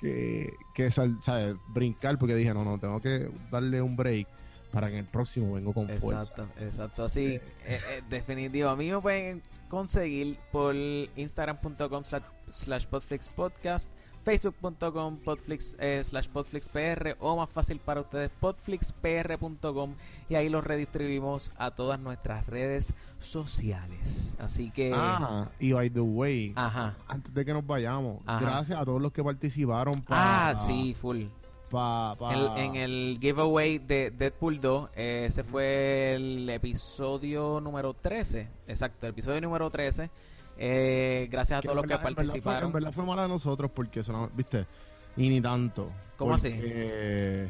que, 0.01 0.51
que 0.75 0.91
sal- 0.91 1.17
¿sabes? 1.21 1.55
brincar 1.73 2.17
porque 2.17 2.35
dije 2.35 2.53
no 2.53 2.63
no 2.63 2.77
tengo 2.79 3.01
que 3.01 3.29
darle 3.51 3.81
un 3.81 3.95
break 3.95 4.27
para 4.71 4.87
que 4.87 4.93
en 4.93 4.99
el 4.99 5.05
próximo 5.05 5.53
vengo 5.53 5.71
con 5.73 5.87
fuerza 5.87 6.23
Exacto, 6.33 6.47
exacto. 6.59 7.03
Así, 7.05 7.25
eh, 7.27 7.41
eh, 7.65 8.01
definitivo. 8.09 8.67
A 8.67 8.75
mí 8.75 8.91
me 8.91 8.99
pueden 8.99 9.41
conseguir 9.69 10.37
por 10.51 10.75
instagram.com 10.75 12.03
slash 12.49 12.85
podflixpodcast, 12.87 13.89
facebook.com 14.25 15.17
podflix 15.19 15.77
eh, 15.79 16.01
slash 16.03 16.27
podflixpr 16.29 17.15
o 17.19 17.35
más 17.37 17.49
fácil 17.49 17.79
para 17.79 18.01
ustedes 18.01 18.31
podflixpr.com 18.41 19.93
y 20.29 20.35
ahí 20.35 20.49
los 20.49 20.63
redistribuimos 20.63 21.51
a 21.57 21.71
todas 21.71 21.99
nuestras 21.99 22.47
redes 22.47 22.93
sociales. 23.19 24.35
Así 24.39 24.71
que... 24.71 24.91
Ah, 24.95 25.47
y 25.59 25.71
by 25.73 25.89
the 25.91 25.99
way, 26.01 26.53
Ajá. 26.55 26.95
antes 27.07 27.33
de 27.33 27.45
que 27.45 27.53
nos 27.53 27.65
vayamos, 27.65 28.21
Ajá. 28.25 28.39
gracias 28.43 28.79
a 28.79 28.83
todos 28.85 29.01
los 29.01 29.11
que 29.13 29.23
participaron 29.23 30.01
para 30.01 30.49
Ah, 30.49 30.55
sí, 30.55 30.93
full. 30.99 31.25
pa- 31.69 32.15
pa- 32.17 32.33
El- 32.33 32.57
en 32.57 32.75
el 32.77 33.17
giveaway 33.21 33.77
de 33.79 34.09
Deadpool 34.11 34.59
2, 34.59 34.89
eh, 34.95 35.25
ese 35.27 35.43
fue 35.43 36.15
el 36.15 36.49
episodio 36.49 37.59
número 37.61 37.93
13. 37.93 38.47
Exacto, 38.67 39.05
el 39.05 39.11
episodio 39.11 39.39
número 39.41 39.69
13. 39.69 40.09
Eh, 40.57 41.27
gracias 41.31 41.59
a 41.59 41.61
todos 41.61 41.75
los 41.75 41.83
que 41.83 41.89
verdad- 41.89 42.07
en 42.07 42.15
verdad 42.15 42.23
fue- 42.23 42.25
participaron. 42.41 42.67
En 42.67 42.73
verdad 42.73 42.91
fue 42.93 43.05
mala 43.05 43.23
de 43.23 43.27
nosotros 43.29 43.69
porque 43.73 44.03
sonaba, 44.03 44.29
viste, 44.35 44.65
y 45.17 45.29
ni 45.29 45.41
tanto. 45.41 45.89
¿Cómo 46.17 46.33
así? 46.33 46.49
Porque 46.51 47.47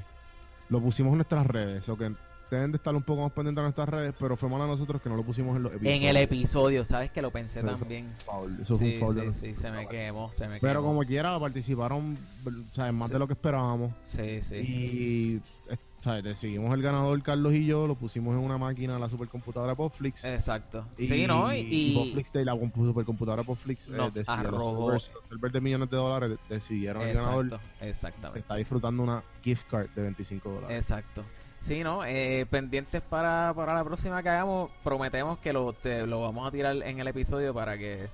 Lo 0.70 0.82
pusimos 0.82 1.12
en 1.12 1.18
nuestras 1.18 1.46
redes, 1.46 1.88
o 1.89 1.96
que 1.96 2.12
deben 2.50 2.72
de 2.72 2.78
estar 2.78 2.96
un 2.96 3.04
poco 3.04 3.22
más 3.22 3.32
pendientes 3.32 3.58
de 3.58 3.63
nuestras 3.63 3.88
redes, 3.89 4.15
pero 4.20 4.36
fue 4.36 4.50
mala 4.50 4.63
de 4.65 4.72
nosotros 4.72 5.00
que 5.02 5.10
no 5.10 5.15
lo 5.15 5.22
pusimos 5.24 5.56
en 5.58 5.62
los 5.63 5.74
episodios. 5.74 6.02
En 6.02 6.08
el 6.08 6.18
episodio, 6.18 6.84
¿sabes 6.86 7.12
que 7.12 7.22
lo 7.22 7.30
pensé 7.30 7.60
Eso- 7.60 7.68
también? 7.70 8.08
Eso 8.18 8.32
fue 8.65 8.78
Sí, 8.78 9.00
un 9.00 9.32
sí, 9.34 9.39
sí, 9.50 9.56
se 9.56 9.70
me 9.72 9.88
quemó, 9.88 10.32
se 10.32 10.48
me 10.48 10.60
Pero 10.60 10.80
quemó. 10.80 10.88
como 10.94 11.04
quiera, 11.04 11.39
participaron 11.39 12.18
o 12.46 12.76
sea, 12.76 12.91
más 12.91 13.10
Sí. 13.10 13.13
de 13.13 13.20
lo 13.20 13.28
que 13.28 13.34
esperábamos. 13.34 13.94
Sí, 14.02 14.41
sí. 14.41 14.56
Y 14.56 15.41
eh, 15.72 15.78
sea, 16.06 16.22
decidimos 16.22 16.74
el 16.74 16.82
ganador, 16.82 17.22
Carlos 17.24 17.54
y 17.54 17.65
yo, 17.65 17.88
lo 17.88 17.96
pusimos 17.96 18.34
en 18.34 18.39
una 18.39 18.58
máquina, 18.58 18.98
la 19.00 19.10
supercomputadora 19.10 19.76
Popflix. 19.76 20.24
Exacto. 20.26 20.86
Y, 20.98 21.08
sí, 21.08 21.28
¿no? 21.28 21.54
Y, 21.54 21.94
Popflix 21.96 22.32
de 22.34 22.46
la 22.46 22.54
compu- 22.56 22.86
supercomputadora 22.88 23.44
Popflix 23.44 23.88
eh, 23.88 23.91
Nos 23.91 24.13
decidió, 24.13 24.44
los 24.44 24.54
arrojó. 24.54 24.86
servers, 24.86 25.12
los 25.13 25.24
servers 25.28 25.54
de 25.54 25.62
millones 25.62 25.89
de 25.89 25.98
dólares 25.98 26.30
de- 26.48 26.56
decidieron 26.56 27.02
el 27.04 27.15
ganador. 27.15 27.60
exactamente. 27.82 28.39
Está 28.39 28.56
disfrutando 28.56 29.04
una 29.04 29.24
gift 29.44 29.68
card 29.70 29.89
de 29.89 30.02
25 30.04 30.50
dólares. 30.50 30.78
Exacto. 30.84 31.24
Sí, 31.60 31.84
¿no? 31.84 32.06
Eh, 32.06 32.46
pendientes 32.50 33.02
para, 33.02 33.52
para 33.56 33.74
la 33.74 33.84
próxima 33.84 34.22
que 34.22 34.30
hagamos, 34.30 34.70
prometemos 34.84 35.39
que 35.39 35.52
lo, 35.52 35.74
te- 35.74 36.06
lo 36.06 36.22
vamos 36.22 36.48
a 36.48 36.52
tirar 36.52 36.76
en 36.76 37.00
el 37.00 37.08
episodio 37.08 37.54
para 37.54 37.78
que 37.78 38.08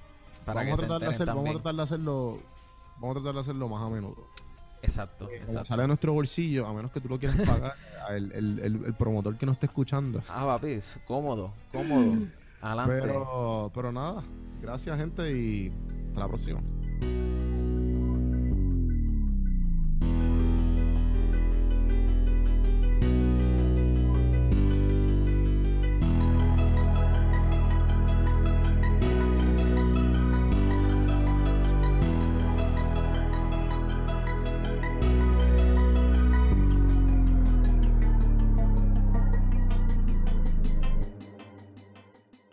para 0.45 0.61
vamos, 0.63 0.79
que 0.79 0.85
a 0.85 0.87
se 0.99 1.05
de 1.05 1.11
hacer- 1.11 1.27
vamos 1.27 1.49
a 1.49 1.51
tratar 1.53 1.75
de 1.75 1.81
hacerlo 1.83 2.39
vamos 3.01 3.17
a 3.17 3.19
tratar 3.19 3.33
de 3.35 3.39
hacerlo 3.41 3.67
más 3.67 3.81
a 3.85 3.89
menudo. 3.89 4.23
Exacto, 4.81 5.29
exacto. 5.29 5.65
sale 5.65 5.83
de 5.83 5.87
nuestro 5.89 6.13
bolsillo, 6.13 6.65
a 6.67 6.73
menos 6.73 6.91
que 6.91 6.99
tú 6.99 7.07
lo 7.07 7.19
quieras 7.19 7.37
pagar, 7.47 7.75
el, 8.09 8.31
el, 8.31 8.59
el, 8.59 8.85
el 8.85 8.93
promotor 8.93 9.37
que 9.37 9.45
nos 9.45 9.53
esté 9.53 9.67
escuchando. 9.67 10.21
Ah, 10.27 10.45
papi, 10.45 10.71
es 10.71 10.99
cómodo, 11.05 11.53
cómodo. 11.71 12.17
Adelante. 12.61 12.97
Pero, 13.01 13.71
pero 13.73 13.91
nada, 13.91 14.23
gracias 14.61 14.97
gente 14.97 15.31
y 15.31 15.71
hasta 16.09 16.19
la 16.19 16.27
próxima. 16.27 16.61